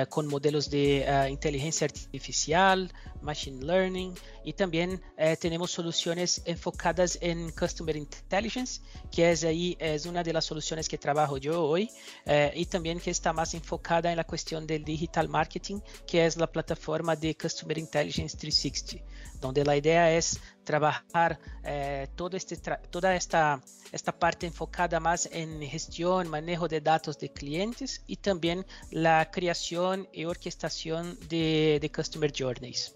con 0.09 0.29
modelos 0.29 0.71
de 0.71 1.27
inteligencia 1.29 1.85
artificial, 1.85 2.91
machine 3.21 3.63
learning, 3.63 4.15
y 4.45 4.53
también 4.53 5.03
tenemos 5.41 5.73
soluciones 5.73 6.41
enfocadas 6.45 7.19
en 7.21 7.51
Customer 7.51 7.97
Intelligence, 7.97 8.81
que 9.11 9.27
ahí 9.45 9.77
es 9.79 10.07
una 10.07 10.23
de 10.23 10.33
las 10.33 10.45
soluciones 10.45 10.89
que 10.89 10.99
trabajo 10.99 11.37
yo 11.37 11.63
hoy, 11.63 11.91
eh, 12.25 12.53
y 12.55 12.67
también 12.67 13.01
que 13.01 13.11
está 13.11 13.33
más 13.33 13.55
enfocada 13.55 14.11
en 14.11 14.17
la 14.17 14.25
cuestión 14.25 14.67
del 14.67 14.85
digital 14.85 15.29
marketing, 15.29 15.81
que 16.07 16.27
es 16.27 16.37
la 16.37 16.47
plataforma 16.47 17.17
de 17.17 17.37
Customer 17.37 17.77
Intelligence 17.79 18.37
360, 18.37 19.05
donde 19.41 19.65
la 19.65 19.77
idea 19.77 20.13
es 20.13 20.41
trabajar 20.65 21.39
eh, 21.65 22.09
todo 22.17 22.37
este 22.37 22.57
tra 22.57 22.81
toda 22.91 23.15
esta, 23.15 23.61
esta 23.93 24.13
parte 24.19 24.47
enfocada 24.47 25.01
más 25.01 25.29
en 25.33 25.61
gestión, 25.63 26.29
manejo 26.29 26.69
de 26.69 26.81
datos 26.81 27.19
de 27.19 27.33
clientes 27.33 28.03
y 28.07 28.17
también 28.17 28.67
la 28.91 29.31
creación 29.31 30.09
y 30.13 30.25
orquestación 30.25 31.19
de, 31.29 31.79
de 31.81 31.91
Customer 31.91 32.33
Journeys. 32.37 32.95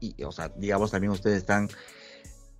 Y, 0.00 0.22
o 0.24 0.32
sea, 0.32 0.48
digamos, 0.56 0.90
también 0.90 1.12
ustedes 1.12 1.38
están 1.38 1.68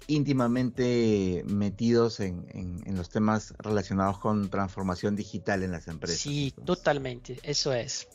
íntimamente 0.07 1.45
metidos 1.47 2.21
en, 2.21 2.47
en, 2.51 2.83
en, 2.87 2.97
los 2.97 3.11
temas 3.11 3.55
relacionados 3.59 4.19
con 4.19 4.51
transformación 4.51 5.17
digital 5.17 5.62
en 5.62 5.73
las 5.73 5.88
empresas. 5.88 6.21
Sí, 6.21 6.55
entonces. 6.57 6.65
totalmente, 6.65 7.41
eso 7.43 7.73
es. 7.73 8.09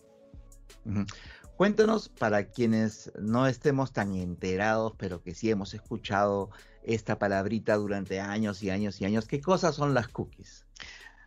Uh 0.86 0.92
-huh. 0.92 1.08
Cuéntanos 1.58 2.10
para 2.10 2.50
quienes 2.50 3.12
no 3.20 3.48
estemos 3.48 3.92
tan 3.92 4.14
enterados, 4.14 4.94
pero 4.96 5.24
que 5.24 5.34
sí 5.34 5.50
hemos 5.50 5.74
escuchado 5.74 6.52
esta 6.84 7.18
palabrita 7.18 7.76
durante 7.76 8.20
años 8.20 8.62
y 8.62 8.70
años 8.70 9.02
y 9.02 9.06
años, 9.06 9.28
¿qué 9.28 9.42
cosas 9.42 9.76
son 9.76 9.94
las 9.94 10.08
cookies? 10.08 10.66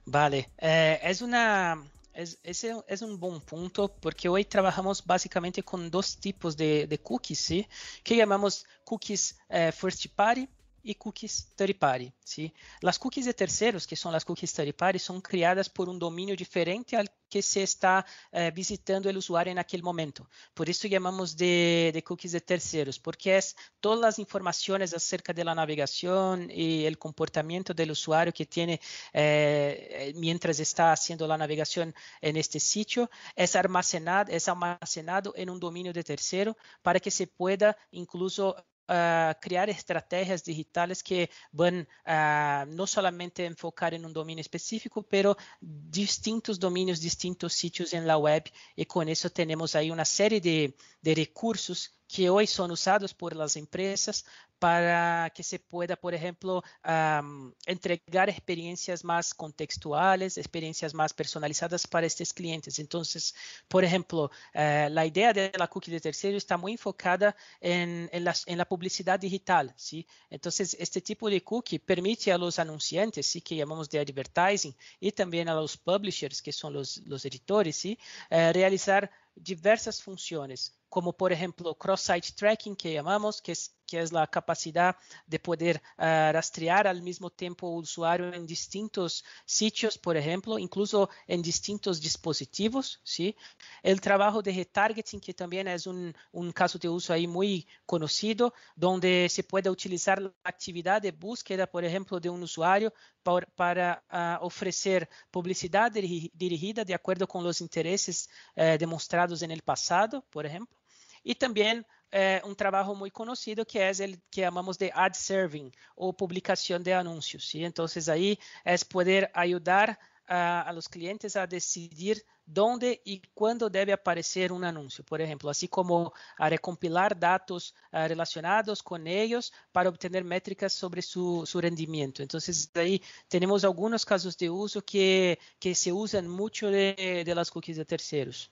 Vale, 0.06 0.48
eh, 0.58 1.00
es 1.02 1.20
una 1.20 1.82
es, 2.14 2.38
ese 2.42 2.74
es 2.88 3.02
un 3.02 3.18
buen 3.18 3.40
punto 3.40 3.94
porque 4.00 4.28
hoy 4.28 4.44
trabajamos 4.44 5.04
básicamente 5.04 5.62
con 5.62 5.90
dos 5.90 6.18
tipos 6.18 6.56
de, 6.56 6.86
de 6.86 6.98
cookies, 6.98 7.38
¿sí? 7.38 7.68
que 8.02 8.16
llamamos 8.16 8.64
cookies 8.84 9.38
eh, 9.48 9.72
first 9.72 10.06
party 10.14 10.48
y 10.82 10.94
cookies 10.94 11.48
third 11.56 11.78
party. 11.78 12.12
¿sí? 12.24 12.52
Las 12.80 12.98
cookies 12.98 13.26
de 13.26 13.34
terceros, 13.34 13.86
que 13.86 13.96
son 13.96 14.12
las 14.12 14.24
cookies 14.24 14.52
third 14.52 14.74
party, 14.74 14.98
son 14.98 15.20
criadas 15.20 15.68
por 15.68 15.88
un 15.88 15.98
dominio 15.98 16.36
diferente 16.36 16.96
al 16.96 17.10
que 17.28 17.42
se 17.42 17.62
está 17.62 18.04
eh, 18.32 18.50
visitando 18.52 19.08
el 19.08 19.16
usuario 19.16 19.52
en 19.52 19.58
aquel 19.58 19.82
momento. 19.82 20.28
Por 20.52 20.68
eso 20.68 20.88
llamamos 20.88 21.36
de, 21.36 21.90
de, 21.94 22.02
cookies 22.02 22.32
de 22.32 22.40
terceros, 22.40 22.98
porque 22.98 23.36
es 23.36 23.56
todas 23.78 24.00
las 24.00 24.18
informaciones 24.18 24.92
acerca 24.92 25.32
de 25.32 25.44
la 25.44 25.54
navegación 25.54 26.50
y 26.50 26.84
el 26.84 26.98
comportamiento 26.98 27.72
del 27.72 27.92
usuario 27.92 28.32
que 28.32 28.46
tiene 28.46 28.80
eh, 29.12 30.12
mientras 30.16 30.58
está 30.58 30.92
haciendo 30.92 31.26
la 31.28 31.38
navegación 31.38 31.94
en 32.20 32.36
este 32.36 32.58
sitio, 32.58 33.08
es 33.36 33.54
almacenado, 33.54 34.32
es 34.32 34.48
almacenado 34.48 35.32
en 35.36 35.50
un 35.50 35.60
dominio 35.60 35.92
de 35.92 36.02
tercero 36.02 36.56
para 36.82 36.98
que 36.98 37.12
se 37.12 37.28
pueda 37.28 37.76
incluso 37.92 38.56
Uh, 38.90 39.38
criar 39.40 39.70
estrategias 39.70 40.42
digitales 40.42 41.04
que 41.04 41.30
van 41.52 41.86
uh, 42.06 42.66
no 42.74 42.88
solamente 42.88 43.46
enfocar 43.46 43.94
en 43.94 44.04
un 44.04 44.12
dominio 44.12 44.40
específico, 44.40 45.04
pero 45.04 45.36
distintos 45.60 46.58
dominios, 46.58 47.00
distintos 47.00 47.52
sitios 47.52 47.92
en 47.92 48.04
la 48.04 48.16
web 48.16 48.42
y 48.74 48.86
con 48.86 49.08
eso 49.08 49.30
tenemos 49.30 49.76
ahí 49.76 49.92
una 49.92 50.04
serie 50.04 50.40
de, 50.40 50.74
de 51.02 51.14
recursos 51.14 51.99
que 52.12 52.28
hoy 52.28 52.46
son 52.46 52.70
usados 52.72 53.14
por 53.14 53.36
las 53.36 53.56
empresas 53.56 54.24
para 54.58 55.30
que 55.34 55.42
se 55.42 55.58
pueda, 55.58 55.96
por 55.96 56.12
ejemplo, 56.12 56.62
um, 56.84 57.52
entregar 57.64 58.28
experiencias 58.28 59.02
más 59.04 59.32
contextuales, 59.32 60.36
experiencias 60.36 60.92
más 60.92 61.14
personalizadas 61.14 61.86
para 61.86 62.06
estos 62.06 62.34
clientes. 62.34 62.78
Entonces, 62.78 63.34
por 63.68 63.84
ejemplo, 63.84 64.24
uh, 64.54 64.90
la 64.90 65.06
idea 65.06 65.32
de 65.32 65.50
la 65.56 65.66
cookie 65.68 65.92
de 65.92 66.00
tercero 66.00 66.36
está 66.36 66.58
muy 66.58 66.72
enfocada 66.72 67.34
en, 67.60 68.10
en, 68.12 68.24
la, 68.24 68.34
en, 68.46 68.58
la, 68.58 68.66
publicidad 68.66 69.18
digital, 69.18 69.72
¿sí? 69.76 70.06
Entonces, 70.28 70.76
este 70.78 71.00
tipo 71.00 71.30
de 71.30 71.42
cookie 71.42 71.78
permite 71.78 72.30
a 72.32 72.36
los 72.38 72.58
anunciantes, 72.58 73.26
¿sí? 73.26 73.40
Que 73.40 73.56
llamamos 73.56 73.88
de 73.88 74.00
advertising, 74.00 74.76
y 75.00 75.12
también 75.12 75.48
a 75.48 75.54
los 75.54 75.76
publishers, 75.76 76.42
que 76.42 76.52
son 76.52 76.74
los, 76.74 76.98
los 77.06 77.24
editores, 77.24 77.76
¿sí? 77.76 77.98
Uh, 78.30 78.52
realizar 78.52 79.10
diversas 79.34 80.02
funciones, 80.02 80.74
como 80.90 81.12
por 81.12 81.32
ejemplo 81.32 81.74
cross-site 81.74 82.32
tracking 82.34 82.76
que 82.76 82.92
llamamos, 82.92 83.40
que 83.40 83.52
es, 83.52 83.74
que 83.86 84.00
es 84.00 84.12
la 84.12 84.26
capacidad 84.26 84.96
de 85.26 85.38
poder 85.38 85.80
uh, 85.98 86.32
rastrear 86.32 86.86
al 86.86 87.00
mismo 87.00 87.30
tiempo 87.30 87.68
usuario 87.68 88.32
en 88.34 88.44
distintos 88.44 89.24
sitios, 89.46 89.96
por 89.96 90.16
ejemplo, 90.16 90.58
incluso 90.58 91.08
en 91.26 91.42
distintos 91.42 92.00
dispositivos, 92.00 93.00
¿sí? 93.04 93.36
El 93.82 94.00
trabajo 94.00 94.42
de 94.42 94.52
retargeting, 94.52 95.20
que 95.20 95.32
también 95.32 95.68
es 95.68 95.86
un, 95.86 96.12
un 96.32 96.52
caso 96.52 96.78
de 96.78 96.88
uso 96.88 97.12
ahí 97.12 97.26
muy 97.26 97.66
conocido, 97.86 98.52
donde 98.74 99.28
se 99.30 99.44
puede 99.44 99.70
utilizar 99.70 100.20
la 100.20 100.32
actividad 100.44 101.00
de 101.00 101.12
búsqueda, 101.12 101.66
por 101.68 101.84
ejemplo, 101.84 102.18
de 102.18 102.28
un 102.28 102.42
usuario 102.42 102.92
para, 103.22 103.46
para 103.54 104.04
uh, 104.40 104.44
ofrecer 104.44 105.08
publicidad 105.30 105.92
dirigida 105.92 106.84
de 106.84 106.94
acuerdo 106.94 107.28
con 107.28 107.44
los 107.44 107.60
intereses 107.60 108.28
uh, 108.56 108.76
demostrados 108.76 109.42
en 109.42 109.52
el 109.52 109.62
pasado, 109.62 110.24
por 110.30 110.46
ejemplo. 110.46 110.79
Y 111.22 111.34
también 111.34 111.86
eh, 112.12 112.40
un 112.44 112.56
trabajo 112.56 112.94
muy 112.94 113.10
conocido 113.10 113.64
que 113.64 113.88
es 113.88 114.00
el 114.00 114.20
que 114.30 114.40
llamamos 114.40 114.78
de 114.78 114.90
ad 114.94 115.12
serving 115.12 115.72
o 115.94 116.12
publicación 116.12 116.82
de 116.82 116.94
anuncios. 116.94 117.44
¿sí? 117.44 117.64
Entonces 117.64 118.08
ahí 118.08 118.38
es 118.64 118.84
poder 118.84 119.30
ayudar 119.34 119.98
a, 120.26 120.62
a, 120.62 120.72
los 120.72 120.88
clientes 120.88 121.36
a 121.36 121.46
decidir 121.46 122.24
dónde 122.44 123.00
y 123.04 123.22
cuándo 123.32 123.70
debe 123.70 123.92
aparecer 123.92 124.52
un 124.52 124.64
anuncio, 124.64 125.04
por 125.04 125.20
ejemplo, 125.20 125.50
así 125.50 125.68
como 125.68 126.12
a 126.36 126.48
recompilar 126.48 127.18
datos 127.18 127.74
uh, 127.92 128.08
relacionados 128.08 128.82
con 128.82 129.06
ellos 129.06 129.52
para 129.72 129.88
obtener 129.88 130.24
métricas 130.24 130.72
sobre 130.72 131.02
su, 131.02 131.44
su, 131.46 131.60
rendimiento. 131.60 132.22
Entonces, 132.22 132.70
ahí 132.74 133.00
tenemos 133.28 133.64
algunos 133.64 134.04
casos 134.04 134.36
de 134.36 134.50
uso 134.50 134.82
que, 134.82 135.38
que 135.58 135.74
se 135.74 135.92
usan 135.92 136.26
mucho 136.28 136.70
de, 136.70 137.22
de 137.24 137.34
las 137.34 137.50
cookies 137.50 137.76
de 137.76 137.84
terceros. 137.84 138.50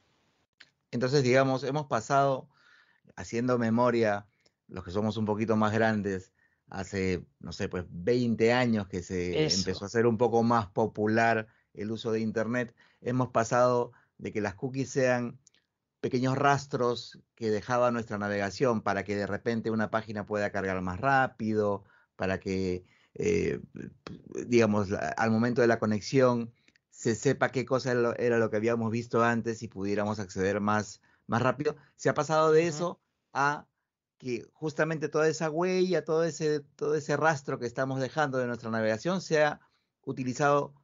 Entonces, 0.91 1.23
digamos, 1.23 1.65
hemos 1.65 1.87
pasado 1.87 2.49
haciendo 3.17 3.59
memoria, 3.59 4.27
los 4.69 4.85
que 4.85 4.91
somos 4.91 5.17
un 5.17 5.25
poquito 5.25 5.57
más 5.57 5.73
grandes, 5.73 6.33
hace, 6.69 7.25
no 7.41 7.53
sé, 7.53 7.69
pues 7.69 7.85
20 7.89 8.53
años 8.53 8.89
que 8.89 9.03
se 9.03 9.47
Eso. 9.47 9.59
empezó 9.59 9.85
a 9.85 9.89
ser 9.89 10.07
un 10.07 10.19
poco 10.19 10.43
más 10.43 10.67
popular 10.67 11.47
el 11.75 11.91
uso 11.91 12.13
de 12.13 12.21
Internet, 12.21 12.75
hemos 13.01 13.29
pasado 13.29 13.93
de 14.19 14.33
que 14.33 14.41
las 14.41 14.55
cookies 14.55 14.91
sean 14.91 15.39
pequeños 16.01 16.37
rastros 16.37 17.19
que 17.35 17.51
dejaba 17.51 17.91
nuestra 17.91 18.19
navegación 18.19 18.83
para 18.83 19.05
que 19.05 19.17
de 19.17 19.27
repente 19.27 19.71
una 19.71 19.91
página 19.91 20.27
pueda 20.27 20.51
cargar 20.51 20.81
más 20.81 21.01
rápido, 21.01 21.85
para 22.17 22.39
que, 22.41 22.85
eh, 23.15 23.61
digamos, 24.47 24.89
al 24.93 25.31
momento 25.31 25.61
de 25.61 25.69
la 25.69 25.79
conexión 25.79 26.53
se 26.91 27.15
sepa 27.15 27.51
qué 27.51 27.65
cosa 27.65 27.93
era 27.93 28.01
lo, 28.01 28.17
era 28.17 28.39
lo, 28.39 28.51
que 28.51 28.57
habíamos 28.57 28.91
visto 28.91 29.23
antes 29.23 29.63
y 29.63 29.69
pudiéramos 29.69 30.19
acceder 30.19 30.61
más, 30.61 31.01
más 31.29 31.41
rápido. 31.43 31.77
Se 31.95 32.09
ha 32.09 32.15
pasado 32.15 32.51
de 32.51 32.67
eso 32.67 33.01
a 33.33 33.69
que 34.19 34.49
justamente 34.53 35.09
toda 35.09 35.29
esa 35.29 35.49
huella, 35.49 36.05
todo 36.05 36.25
ese, 36.25 36.61
todo 36.61 36.97
ese 36.97 37.17
rastro 37.17 37.61
que 37.61 37.67
estamos 37.67 38.01
dejando 38.01 38.39
de 38.39 38.49
nuestra 38.49 38.71
navegación 38.71 39.21
sea 39.21 39.61
utilizado 40.03 40.75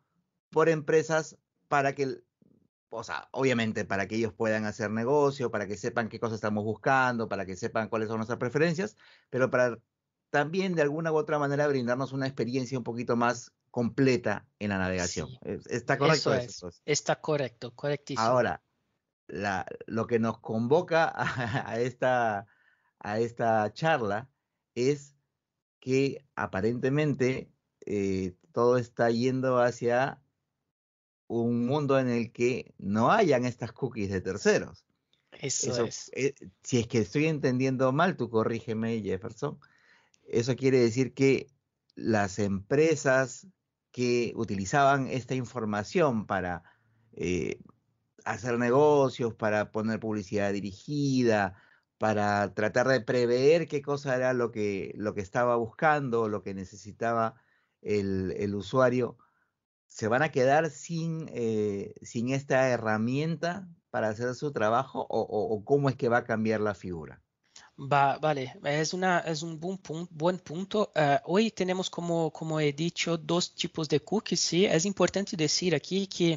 por 0.51 0.69
empresas 0.69 1.37
para 1.67 1.95
que, 1.97 2.23
o 2.91 3.03
sea, 3.03 3.29
obviamente 3.33 3.85
para 3.85 4.07
que 4.07 4.15
ellos 4.15 4.33
puedan 4.33 4.67
hacer 4.67 4.91
negocio, 4.91 5.51
para 5.51 5.67
que 5.67 5.77
sepan 5.77 6.09
qué 6.09 6.21
cosas 6.21 6.37
estamos 6.37 6.63
buscando, 6.63 7.29
para 7.29 7.45
que 7.45 7.57
sepan 7.57 7.89
cuáles 7.89 8.07
son 8.09 8.19
nuestras 8.19 8.39
preferencias, 8.39 8.97
pero 9.31 9.51
para 9.51 9.79
también 10.31 10.75
de 10.75 10.83
alguna 10.83 11.11
u 11.11 11.17
otra 11.17 11.39
manera 11.39 11.67
brindarnos 11.67 12.13
una 12.13 12.27
experiencia 12.27 12.79
un 12.79 12.85
poquito 12.85 13.17
más 13.17 13.53
completa 13.71 14.47
en 14.61 14.69
la 14.69 14.79
navegación. 14.79 15.29
Sí. 15.29 15.39
¿Está 15.71 15.99
correcto 15.99 16.35
eso? 16.35 16.49
eso? 16.49 16.69
Es. 16.69 16.83
Está 16.85 17.21
correcto, 17.21 17.75
correctísimo. 17.75 18.25
Ahora, 18.25 18.63
la, 19.27 19.67
lo 19.87 20.07
que 20.07 20.19
nos 20.19 20.39
convoca 20.39 21.05
a, 21.09 21.71
a 21.71 21.81
esta 21.81 22.47
a 23.05 23.21
esta 23.21 23.73
charla 23.73 24.29
es 24.75 25.15
que 25.79 26.25
aparentemente 26.35 27.53
eh, 27.85 28.35
todo 28.53 28.79
está 28.79 29.11
yendo 29.11 29.59
hacia 29.59 30.23
un 31.27 31.67
mundo 31.67 31.99
en 31.99 32.09
el 32.09 32.33
que 32.33 32.75
no 32.79 33.13
hayan 33.13 33.45
estas 33.45 33.73
cookies 33.73 34.11
de 34.11 34.23
terceros. 34.23 34.87
Eso, 35.33 35.71
Eso 35.71 35.85
es. 35.85 36.11
Eh, 36.15 36.35
si 36.63 36.79
es 36.81 36.89
que 36.89 36.99
estoy 36.99 37.27
entendiendo 37.27 37.93
mal, 37.93 38.17
tú 38.17 38.31
corrígeme, 38.31 39.03
Jefferson. 39.03 39.59
Eso 40.27 40.57
quiere 40.57 40.79
decir 40.79 41.13
que 41.13 41.49
las 41.95 42.39
empresas 42.39 43.47
que 43.91 44.33
utilizaban 44.35 45.09
esta 45.09 45.35
información 45.35 46.27
para 46.27 46.63
eh, 47.13 47.61
hacer 48.25 48.59
negocios, 48.59 49.35
para 49.35 49.73
poner 49.73 50.01
publicidad 50.01 50.53
dirigida, 50.53 51.57
para 51.99 52.55
tratar 52.55 52.89
de 52.89 53.01
prever 53.01 53.69
qué 53.69 53.83
cosa 53.83 54.17
era 54.17 54.33
lo 54.35 54.51
que, 54.53 54.93
lo 54.97 55.15
que 55.15 55.21
estaba 55.23 55.57
buscando, 55.57 56.29
lo 56.29 56.43
que 56.43 56.55
necesitaba 56.55 57.37
el, 57.83 58.35
el 58.39 58.55
usuario, 58.55 59.19
se 59.95 60.09
van 60.09 60.23
a 60.23 60.31
quedar 60.31 60.71
sin, 60.71 61.31
eh, 61.33 61.95
sin 62.03 62.31
esta 62.31 62.69
herramienta 62.69 63.69
para 63.91 64.09
hacer 64.09 64.35
su 64.35 64.53
trabajo 64.53 65.07
o, 65.09 65.65
cómo 65.65 65.89
es 65.89 65.97
que 65.97 66.09
va 66.09 66.19
a 66.19 66.25
cambiar 66.25 66.61
la 66.61 66.75
figura? 66.75 67.24
Va, 67.77 68.19
vale, 68.19 68.55
es, 68.63 68.95
una, 68.95 69.19
es 69.21 69.43
un 69.43 69.59
buen 69.59 69.79
punto. 69.79 70.09
Buen 70.15 70.39
punto. 70.39 70.93
Uh, 70.95 71.19
hoy 71.25 71.51
tenemos, 71.51 71.91
como, 71.91 72.31
como 72.31 72.61
he 72.61 72.73
dicho, 72.73 73.19
dos 73.19 73.53
tipos 73.53 73.89
de 73.89 73.99
cookies. 73.99 74.41
¿sí? 74.41 74.65
Es 74.65 74.85
importante 74.85 75.37
decir 75.37 75.75
aquí 75.75 76.07
que 76.07 76.35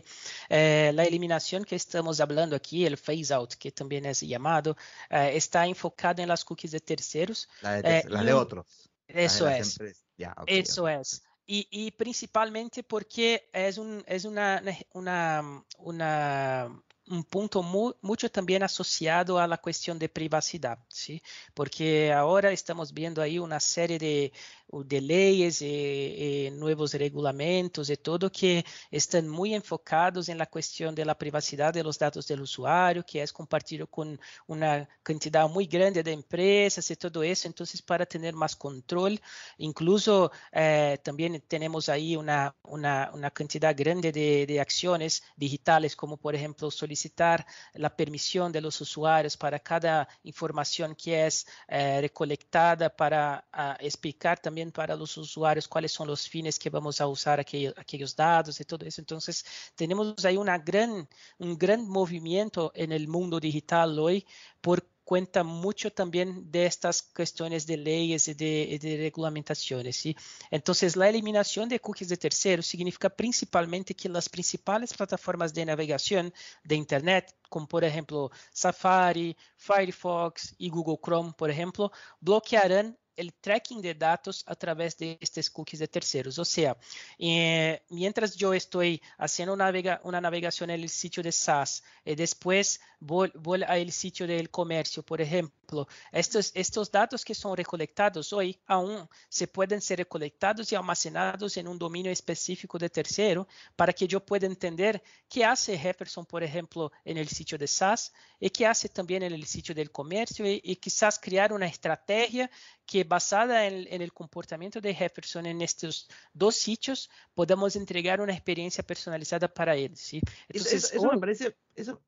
uh, 0.50 0.94
la 0.96 1.04
eliminación 1.04 1.64
que 1.64 1.76
estamos 1.76 2.20
hablando 2.20 2.56
aquí, 2.56 2.88
el 2.88 2.98
phase 2.98 3.32
out, 3.34 3.54
que 3.54 3.72
también 3.72 4.08
es 4.08 4.22
llamado, 4.22 4.72
uh, 5.12 5.16
está 5.32 5.68
enfocado 5.68 6.24
en 6.24 6.30
las 6.30 6.44
cookies 6.44 6.72
de 6.72 6.80
terceros. 6.80 7.48
La 7.62 7.76
de, 7.76 7.84
ter 7.84 8.10
la 8.10 8.24
de 8.24 8.34
otros. 8.34 8.66
Eso 9.08 9.46
de 9.46 9.60
es. 9.60 9.78
Yeah, 10.18 10.34
okay, 10.38 10.60
eso 10.60 10.84
okay. 10.84 10.96
es. 11.02 11.22
Y, 11.46 11.68
y, 11.70 11.92
principalmente 11.92 12.84
porque 12.84 13.48
es, 13.54 13.78
un, 13.78 14.04
es 14.08 14.26
una, 14.26 14.62
una, 14.94 15.64
una 15.78 16.84
un 17.10 17.24
punto 17.24 17.64
mucho 17.64 18.30
también 18.30 18.64
asociado 18.64 19.40
a 19.40 19.48
la 19.48 19.58
cuestión 19.58 19.98
de 20.00 20.10
privacidad, 20.10 20.80
¿sí? 20.90 21.22
Porque 21.54 22.12
ahora 22.14 22.52
estamos 22.52 22.94
viendo 22.94 23.22
ahí 23.22 23.40
una 23.40 23.60
serie 23.60 23.98
de, 23.98 24.34
de 24.70 25.02
leyes 25.02 25.62
y, 25.62 26.48
y, 26.48 26.52
nuevos 26.52 26.94
regulamentos 26.94 27.90
y 27.90 27.98
todo 27.98 28.32
que 28.32 28.66
están 28.92 29.28
muy 29.28 29.54
enfocados 29.54 30.30
en 30.30 30.38
la 30.38 30.46
cuestión 30.46 30.94
de 30.96 31.06
la 31.06 31.18
privacidad 31.18 31.74
de 31.74 31.84
los 31.84 31.98
datos 31.98 32.28
del 32.28 32.42
usuario, 32.42 33.06
que 33.06 33.22
es 33.22 33.32
compartido 33.32 33.88
con 33.88 34.20
una 34.48 34.88
cantidad 35.04 35.48
muy 35.50 35.66
grande 35.68 36.04
de 36.04 36.12
empresas 36.12 36.90
y 36.92 36.96
todo 36.96 37.24
eso. 37.24 37.48
Entonces, 37.48 37.82
para 37.82 38.06
tener 38.06 38.34
más 38.34 38.56
control, 38.56 39.20
incluso 39.58 40.32
eh, 40.52 40.98
también 41.04 41.42
tenemos 41.48 41.90
ahí 41.90 42.16
una, 42.16 42.56
una, 42.64 43.12
una 43.14 43.32
cantidad 43.32 43.76
grande 43.76 44.12
de, 44.12 44.46
de 44.46 44.60
acciones 44.60 45.24
digitales, 45.36 45.96
como 45.96 46.18
por 46.18 46.36
ejemplo 46.36 46.70
solicitar 46.72 47.46
la 47.74 47.96
permisión 47.96 48.52
de 48.52 48.62
los 48.62 48.80
usuarios 48.82 49.38
para 49.38 49.60
cada 49.60 50.08
información 50.24 50.96
que 50.96 51.26
es 51.26 51.48
eh, 51.68 52.02
recolectada 52.02 52.90
para 52.90 53.46
uh, 53.54 53.84
explicar 53.84 54.40
también 54.40 54.57
para 54.72 54.96
los 54.96 55.18
usuarios 55.18 55.68
cuáles 55.68 55.92
son 55.92 56.08
los 56.08 56.28
fines 56.28 56.60
que 56.60 56.70
vamos 56.70 57.00
a 57.02 57.08
usar 57.08 57.40
aquellos, 57.40 57.74
aquellos 57.78 58.16
datos 58.16 58.60
y 58.60 58.66
todo 58.66 58.86
eso. 58.86 59.02
Entonces, 59.02 59.46
tenemos 59.76 60.24
ahí 60.26 60.38
una 60.38 60.58
gran, 60.58 61.08
un 61.38 61.58
gran 61.58 61.88
movimiento 61.88 62.72
en 62.76 62.92
el 62.92 63.08
mundo 63.08 63.40
digital 63.40 63.98
hoy 64.00 64.26
por 64.62 64.84
cuenta 65.08 65.42
mucho 65.42 65.90
también 65.90 66.52
de 66.52 66.66
estas 66.66 67.02
cuestiones 67.02 67.66
de 67.66 67.78
leyes 67.78 68.28
y 68.28 68.34
de, 68.34 68.78
de, 68.82 68.98
regulamentaciones. 68.98 69.96
¿sí? 69.96 70.14
Entonces, 70.52 70.98
la 70.98 71.08
eliminación 71.08 71.70
de 71.70 71.80
cookies 71.80 72.10
de 72.10 72.18
terceros 72.18 72.68
significa 72.68 73.10
principalmente 73.10 73.96
que 73.96 74.10
las 74.10 74.28
principales 74.28 74.94
plataformas 74.94 75.54
de 75.54 75.66
navegación 75.66 76.34
de 76.66 76.76
Internet, 76.76 77.34
como 77.48 77.70
por 77.70 77.86
ejemplo 77.86 78.32
Safari, 78.52 79.38
Firefox 79.56 80.56
y 80.58 80.70
Google 80.70 81.00
Chrome, 81.02 81.32
por 81.38 81.50
ejemplo, 81.50 81.90
bloquearán 82.20 82.98
el 83.18 83.34
tracking 83.34 83.82
de 83.82 83.96
datos 83.96 84.44
a 84.48 84.56
través 84.56 84.98
de 84.98 85.18
estos 85.20 85.50
cookies 85.50 85.80
de 85.80 85.88
terceros. 85.88 86.38
O 86.40 86.46
sea, 86.46 86.78
eh, 87.18 87.82
mientras 87.90 88.36
yo 88.36 88.54
estoy 88.54 89.02
haciendo 89.18 89.54
una 89.54 90.22
navegación 90.22 90.70
en 90.70 90.82
el 90.82 90.90
sitio 90.90 91.22
de 91.24 91.32
SaaS 91.32 91.84
y 92.06 92.16
después 92.16 92.80
voy, 93.00 93.32
voy 93.36 93.64
al 93.64 93.92
sitio 93.92 94.28
del 94.28 94.50
comercio, 94.50 95.04
por 95.04 95.20
ejemplo, 95.20 95.88
estos, 96.12 96.52
estos 96.54 96.92
datos 96.92 97.26
que 97.26 97.36
son 97.36 97.58
recolectados 97.58 98.32
hoy 98.32 98.58
aún 98.68 99.08
se 99.28 99.48
pueden 99.48 99.82
ser 99.82 100.00
recolectados 100.00 100.72
y 100.72 100.76
almacenados 100.76 101.58
en 101.58 101.68
un 101.68 101.78
dominio 101.78 102.12
específico 102.12 102.78
de 102.78 102.90
tercero 102.90 103.48
para 103.76 103.92
que 103.92 104.08
yo 104.08 104.24
pueda 104.26 104.46
entender 104.48 105.04
qué 105.28 105.44
hace 105.44 105.78
Jefferson, 105.78 106.26
por 106.26 106.44
ejemplo, 106.44 106.92
en 107.04 107.18
el 107.18 107.28
sitio 107.28 107.58
de 107.58 107.68
SaaS 107.68 108.14
y 108.40 108.50
qué 108.50 108.66
hace 108.66 108.88
también 108.88 109.24
en 109.24 109.34
el 109.34 109.46
sitio 109.46 109.76
del 109.76 109.92
comercio 109.92 110.50
y, 110.50 110.62
y 110.64 110.76
quizás 110.78 111.20
crear 111.20 111.52
una 111.52 111.68
estrategia 111.68 112.50
que 112.86 113.04
basada 113.08 113.66
en, 113.66 113.88
en, 113.90 114.02
el 114.02 114.14
comportamiento 114.14 114.82
de 114.82 114.94
Jefferson 114.94 115.46
en 115.46 115.62
estos 115.62 116.08
dos 116.34 116.56
sitios, 116.56 117.10
podamos 117.34 117.76
entregar 117.76 118.22
una 118.22 118.34
experiencia 118.34 118.84
personalizada 118.84 119.48
para 119.48 119.76
él. 119.76 119.96
¿sí? 119.96 120.22
Entonces, 120.50 120.86
eso, 120.86 120.96
eso, 120.96 121.12
me 121.12 121.20
parece, 121.20 121.56
eso, 121.76 122.02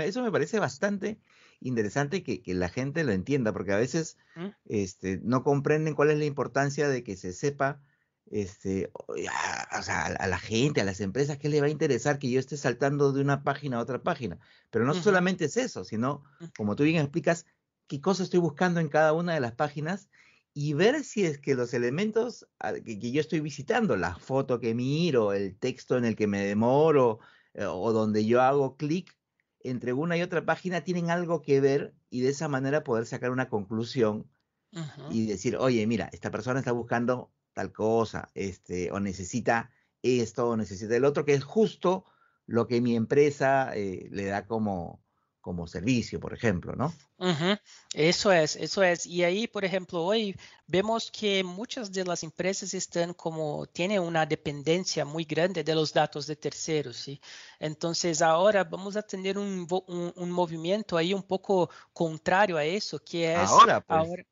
eso 0.00 0.22
me 0.22 0.32
parece 0.32 0.58
bastante 0.58 1.18
interesante 1.60 2.22
que, 2.22 2.42
que, 2.42 2.54
la 2.54 2.68
gente 2.68 3.04
lo 3.04 3.12
entienda, 3.12 3.52
porque 3.52 3.72
a 3.72 3.78
veces 3.78 4.16
¿Mm? 4.36 4.48
este, 4.66 5.20
no 5.22 5.42
comprenden 5.42 5.94
cuál 5.94 6.10
es 6.10 6.18
la 6.18 6.24
importancia 6.24 6.88
de 6.88 7.02
que 7.02 7.16
se 7.16 7.32
sepa 7.32 7.80
este, 8.30 8.90
a, 9.30 9.78
o 9.78 9.82
sea, 9.82 10.06
a, 10.06 10.26
la 10.26 10.38
gente, 10.38 10.80
a 10.80 10.84
las 10.84 11.00
empresas, 11.00 11.38
qué 11.38 11.48
le 11.48 11.60
va 11.60 11.66
a 11.66 11.70
interesar 11.70 12.18
que 12.18 12.30
yo 12.30 12.38
esté 12.40 12.56
saltando 12.56 13.12
de 13.12 13.20
una 13.20 13.42
página 13.42 13.78
a 13.78 13.80
otra 13.80 14.02
página. 14.02 14.38
Pero 14.70 14.84
no 14.84 14.92
uh 14.92 14.96
-huh. 14.96 15.02
solamente 15.02 15.46
es 15.46 15.56
eso, 15.56 15.84
sino, 15.84 16.24
como 16.56 16.76
tú 16.76 16.84
bien 16.84 16.96
explicas, 16.96 17.46
qué 17.86 18.00
cosa 18.00 18.22
estoy 18.22 18.40
buscando 18.40 18.80
en 18.80 18.88
cada 18.88 19.12
una 19.12 19.34
de 19.34 19.40
las 19.40 19.52
páginas 19.52 20.08
y 20.60 20.74
ver 20.74 21.04
si 21.04 21.24
es 21.24 21.38
que 21.38 21.54
los 21.54 21.72
elementos 21.72 22.48
que, 22.84 22.98
que, 22.98 23.12
yo 23.12 23.20
estoy 23.20 23.38
visitando, 23.38 23.96
la 23.96 24.16
foto 24.16 24.58
que 24.58 24.74
miro, 24.74 25.32
el 25.32 25.56
texto 25.56 25.96
en 25.96 26.04
el 26.04 26.16
que 26.16 26.26
me 26.26 26.44
demoro 26.44 27.20
eh, 27.54 27.64
o 27.64 27.92
donde 27.92 28.26
yo 28.26 28.42
hago 28.42 28.76
clic 28.76 29.16
entre 29.60 29.92
una 29.92 30.16
y 30.16 30.22
otra 30.22 30.44
página 30.44 30.80
tienen 30.82 31.10
algo 31.10 31.42
que 31.42 31.60
ver 31.60 31.94
y 32.10 32.22
de 32.22 32.30
esa 32.30 32.48
manera 32.48 32.82
poder 32.82 33.06
sacar 33.06 33.30
una 33.30 33.48
conclusión 33.48 34.28
uh 34.72 34.80
-huh. 34.80 35.12
y 35.12 35.26
decir, 35.26 35.56
oye, 35.56 35.86
mira, 35.86 36.10
esta 36.12 36.32
persona 36.32 36.58
está 36.58 36.72
buscando 36.72 37.32
tal 37.52 37.70
cosa, 37.72 38.28
este, 38.34 38.90
o 38.90 38.98
necesita 38.98 39.70
esto, 40.02 40.56
necesita 40.56 40.96
el 40.96 41.04
otro, 41.04 41.24
que 41.24 41.34
es 41.34 41.44
justo 41.44 42.04
lo 42.46 42.66
que 42.66 42.80
mi 42.80 42.96
empresa 42.96 43.70
eh, 43.76 44.08
le 44.10 44.24
da 44.24 44.44
como, 44.48 45.04
como 45.48 45.66
servicio, 45.66 46.20
por 46.20 46.34
ejemplo, 46.34 46.74
¿no? 46.76 46.92
Eso 47.94 48.30
es, 48.30 48.54
eso 48.54 48.82
es. 48.82 49.06
Y 49.06 49.24
ahí, 49.24 49.48
por 49.48 49.64
ejemplo, 49.64 50.04
hoy 50.04 50.36
vemos 50.66 51.10
que 51.10 51.42
muchas 51.42 51.90
de 51.90 52.04
las 52.04 52.22
empresas 52.22 52.74
están 52.74 53.14
como, 53.14 53.64
tienen 53.64 54.02
una 54.02 54.26
dependencia 54.26 55.06
muy 55.06 55.24
grande 55.24 55.64
de 55.64 55.74
los 55.74 55.90
datos 55.94 56.26
de 56.26 56.36
terceros, 56.36 56.98
¿sí? 56.98 57.18
Entonces 57.58 58.20
ahora 58.20 58.62
vamos 58.62 58.94
a 58.96 59.02
tener 59.02 59.38
un, 59.38 59.66
un, 60.16 60.30
movimiento 60.30 60.98
ahí 60.98 61.14
un 61.14 61.22
poco 61.22 61.70
contrario 61.94 62.58
a 62.58 62.64
eso, 62.66 63.02
que 63.02 63.32
es... 63.32 63.48
Ahora, 63.48 63.80
pues. 63.80 63.98
ahora 63.98 64.24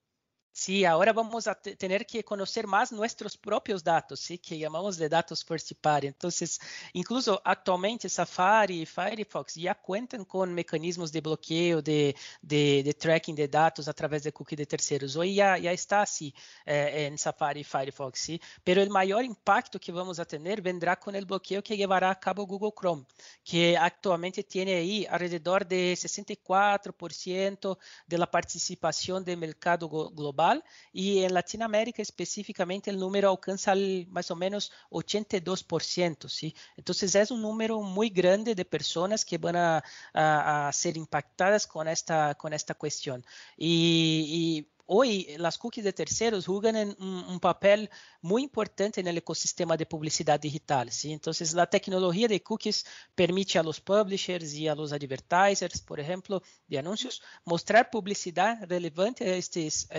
Sí, 0.58 0.86
ahora 0.86 1.12
vamos 1.12 1.46
a 1.46 1.54
tener 1.54 2.06
que 2.06 2.24
conocer 2.24 2.66
más 2.66 2.90
nuestros 2.90 3.36
propios 3.36 3.84
datos, 3.84 4.20
¿sí? 4.20 4.38
que 4.38 4.58
llamamos 4.58 4.96
de 4.96 5.06
datos 5.06 5.44
first 5.44 5.72
party. 5.78 6.06
Entonces, 6.06 6.58
incluso 6.94 7.42
actualmente 7.44 8.08
Safari 8.08 8.80
y 8.80 8.86
Firefox 8.86 9.56
ya 9.56 9.74
cuentan 9.74 10.24
con 10.24 10.54
mecanismos 10.54 11.12
de 11.12 11.20
bloqueo, 11.20 11.82
de, 11.82 12.16
de, 12.40 12.82
de 12.82 12.94
tracking 12.94 13.36
de 13.36 13.48
datos 13.48 13.86
a 13.86 13.92
través 13.92 14.22
de 14.22 14.32
cookies 14.32 14.56
de 14.56 14.64
terceros. 14.64 15.14
Hoy 15.16 15.34
ya, 15.34 15.58
ya 15.58 15.72
está 15.72 16.00
así 16.00 16.34
eh, 16.64 17.04
en 17.06 17.18
Safari 17.18 17.60
y 17.60 17.64
Firefox, 17.64 18.18
¿sí? 18.18 18.40
pero 18.64 18.80
el 18.80 18.88
mayor 18.88 19.26
impacto 19.26 19.78
que 19.78 19.92
vamos 19.92 20.18
a 20.18 20.24
tener 20.24 20.62
vendrá 20.62 20.96
con 20.96 21.14
el 21.14 21.26
bloqueo 21.26 21.62
que 21.62 21.76
llevará 21.76 22.10
a 22.10 22.18
cabo 22.18 22.46
Google 22.46 22.72
Chrome, 22.74 23.04
que 23.44 23.76
actualmente 23.76 24.42
tiene 24.42 24.76
ahí 24.76 25.06
alrededor 25.10 25.66
de 25.66 25.92
64% 25.92 27.78
de 28.06 28.18
la 28.18 28.30
participación 28.30 29.22
del 29.22 29.36
mercado 29.36 29.86
global 29.90 30.45
y 30.92 31.22
en 31.24 31.34
Latinoamérica 31.34 32.02
específicamente 32.02 32.90
el 32.90 32.98
número 32.98 33.30
alcanza 33.30 33.74
más 34.08 34.30
o 34.30 34.36
menos 34.36 34.72
82%, 34.90 36.28
¿sí? 36.28 36.54
Entonces 36.76 37.14
es 37.14 37.30
un 37.30 37.42
número 37.42 37.80
muy 37.80 38.10
grande 38.10 38.54
de 38.54 38.64
personas 38.64 39.24
que 39.24 39.38
van 39.38 39.56
a, 39.56 39.82
a, 40.12 40.68
a 40.68 40.72
ser 40.72 40.96
impactadas 40.96 41.66
con 41.66 41.88
esta, 41.88 42.34
con 42.34 42.52
esta 42.52 42.74
cuestión. 42.74 43.24
y, 43.56 44.66
y 44.66 44.75
hoy 44.86 45.36
las 45.38 45.58
cookies 45.58 45.84
de 45.84 45.92
terceros 45.92 46.46
juegan 46.46 46.76
un, 46.98 47.24
un, 47.28 47.40
papel 47.40 47.90
muy 48.20 48.42
importante 48.42 49.00
en 49.00 49.08
el 49.08 49.18
ecosistema 49.18 49.76
de 49.76 49.86
publicidad 49.86 50.40
digital. 50.40 50.90
¿sí? 50.90 51.12
Entonces, 51.12 51.52
la 51.54 51.66
de 52.28 52.42
cookies 52.42 52.84
permite 53.14 53.58
a 53.58 53.62
los 53.62 53.80
publishers 53.80 54.54
y 54.54 54.68
a 54.68 54.74
los 54.74 54.92
advertisers, 54.92 55.80
por 55.80 56.00
ejemplo, 56.00 56.42
de 56.66 56.78
anuncios, 56.78 57.22
mostrar 57.44 57.90
publicidad 57.90 58.58
relevante 58.68 59.24
a 59.24 59.36
estes, 59.36 59.88
a 59.90 59.98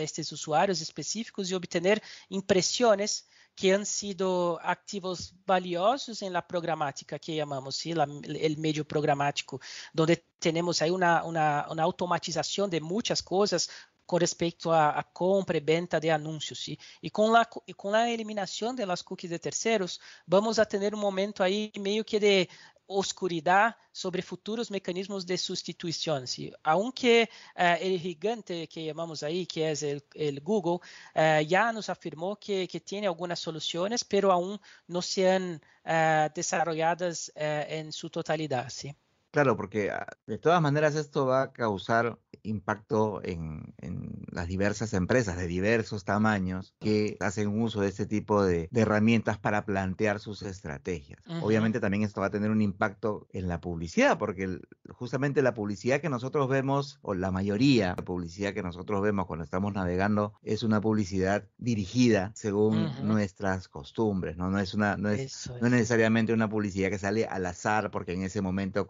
específicos 0.82 1.50
y 1.52 1.54
obtener 1.54 2.02
impresiones 2.30 3.28
que 3.56 3.74
han 3.74 3.88
sido 3.88 4.60
activos 4.62 5.34
valiosos 5.44 6.22
en 6.22 6.32
la 6.32 6.48
programática 6.48 7.18
que 7.18 7.36
llamamos, 7.36 7.76
¿sí? 7.76 7.92
El 7.92 8.58
medio 8.58 8.88
programático, 8.88 9.60
donde 9.92 10.24
tenemos 10.38 10.80
ahí 10.84 10.92
una, 10.92 11.24
una 11.24 11.84
automatización 11.84 12.70
de 12.70 12.80
muchas 12.82 13.24
cosas, 13.24 13.68
com 14.08 14.18
respeito 14.18 14.72
à, 14.72 15.04
compra 15.04 15.58
e 15.58 15.60
venda 15.60 16.00
de 16.00 16.10
anúncios. 16.10 16.64
¿sí? 16.64 16.80
E 17.04 17.10
com 17.10 17.36
a, 17.36 17.46
e 17.68 17.74
com 17.74 17.94
a 17.94 18.10
eliminação 18.10 18.74
das 18.74 19.02
cookies 19.02 19.30
de 19.30 19.38
terceiros, 19.38 20.00
vamos 20.26 20.58
a 20.58 20.66
ter 20.66 20.96
um 20.96 21.00
momento 21.00 21.44
aí 21.44 21.72
meio 21.78 22.06
que 22.06 22.20
de 22.20 22.50
oscuridad 22.88 23.76
sobre 23.92 24.22
futuros 24.22 24.72
mecanismos 24.72 25.26
de 25.26 25.38
sustitución. 25.38 26.26
¿sí? 26.26 26.54
Aunque 26.64 27.30
uh, 27.58 27.76
el 27.82 28.00
gigante 28.00 28.68
que 28.68 28.86
llamamos 28.86 29.24
ahí, 29.24 29.46
que 29.46 29.70
el, 29.70 30.02
el 30.14 30.40
Google, 30.40 30.80
uh, 31.16 31.42
ya 31.46 31.74
nos 31.74 31.90
afirmó 31.90 32.38
que, 32.38 32.66
que, 32.68 32.80
tiene 32.80 33.08
algunas 33.08 33.40
soluciones, 33.40 34.06
pero 34.06 34.32
aún 34.32 34.58
no 34.88 35.02
se 35.02 35.30
han 35.30 35.62
uh, 35.84 36.34
desarrolladas 36.34 37.32
en 37.36 37.92
su 37.92 38.10
totalidad. 38.10 38.70
¿sí? 38.70 38.96
Claro, 39.32 39.58
porque 39.58 39.92
ah, 39.92 40.08
de 40.26 40.38
todas 40.38 40.62
maneras 40.62 40.96
esto 40.96 41.26
va 41.26 41.42
a 41.44 41.52
causar 41.52 42.18
impacto 42.44 43.22
en, 43.24 43.74
en, 43.78 44.26
las 44.32 44.48
diversas 44.48 44.94
empresas 44.94 45.38
de 45.38 45.48
diversos 45.48 46.06
tamaños 46.06 46.76
que 46.80 47.18
hacen 47.20 47.62
uso 47.62 47.82
de 47.82 47.90
este 47.90 48.06
tipo 48.06 48.44
de, 48.44 48.70
de 48.72 48.82
herramientas 48.82 49.38
para 49.38 49.66
plantear 49.66 50.20
sus 50.20 50.44
estrategias. 50.44 51.20
Uh 51.28 51.34
-huh. 51.34 51.44
Obviamente 51.44 51.80
también 51.80 52.04
esto 52.04 52.22
va 52.22 52.28
a 52.28 52.32
tener 52.32 52.52
un 52.52 52.62
impacto 52.62 53.28
en 53.34 53.48
la 53.48 53.60
publicidad, 53.60 54.18
porque 54.18 54.44
el, 54.44 54.62
justamente 54.90 55.42
la 55.42 55.54
publicidad 55.54 56.00
que 56.00 56.10
nosotros 56.10 56.48
vemos, 56.48 57.00
o 57.02 57.14
la 57.14 57.32
mayoría 57.32 57.92
de 57.92 57.96
la 57.98 58.06
publicidad 58.06 58.54
que 58.54 58.64
nosotros 58.64 59.02
vemos 59.02 59.26
cuando 59.26 59.44
estamos 59.44 59.74
navegando, 59.74 60.34
es 60.44 60.64
una 60.64 60.80
publicidad 60.80 61.48
dirigida 61.58 62.32
según 62.36 62.78
uh 62.78 62.88
-huh. 62.88 63.04
nuestras 63.04 63.68
costumbres, 63.68 64.38
¿no? 64.38 64.50
No 64.50 64.60
es, 64.60 64.74
una, 64.74 64.98
no, 64.98 65.10
es, 65.10 65.48
es. 65.48 65.52
no 65.60 65.68
es 65.68 65.74
necesariamente 65.74 66.32
una 66.34 66.50
publicidad 66.50 66.90
que 66.90 67.00
sale 67.00 67.26
al 67.26 67.46
azar 67.46 67.92
porque 67.92 68.14
en 68.14 68.22
ese 68.22 68.42
momento 68.42 68.88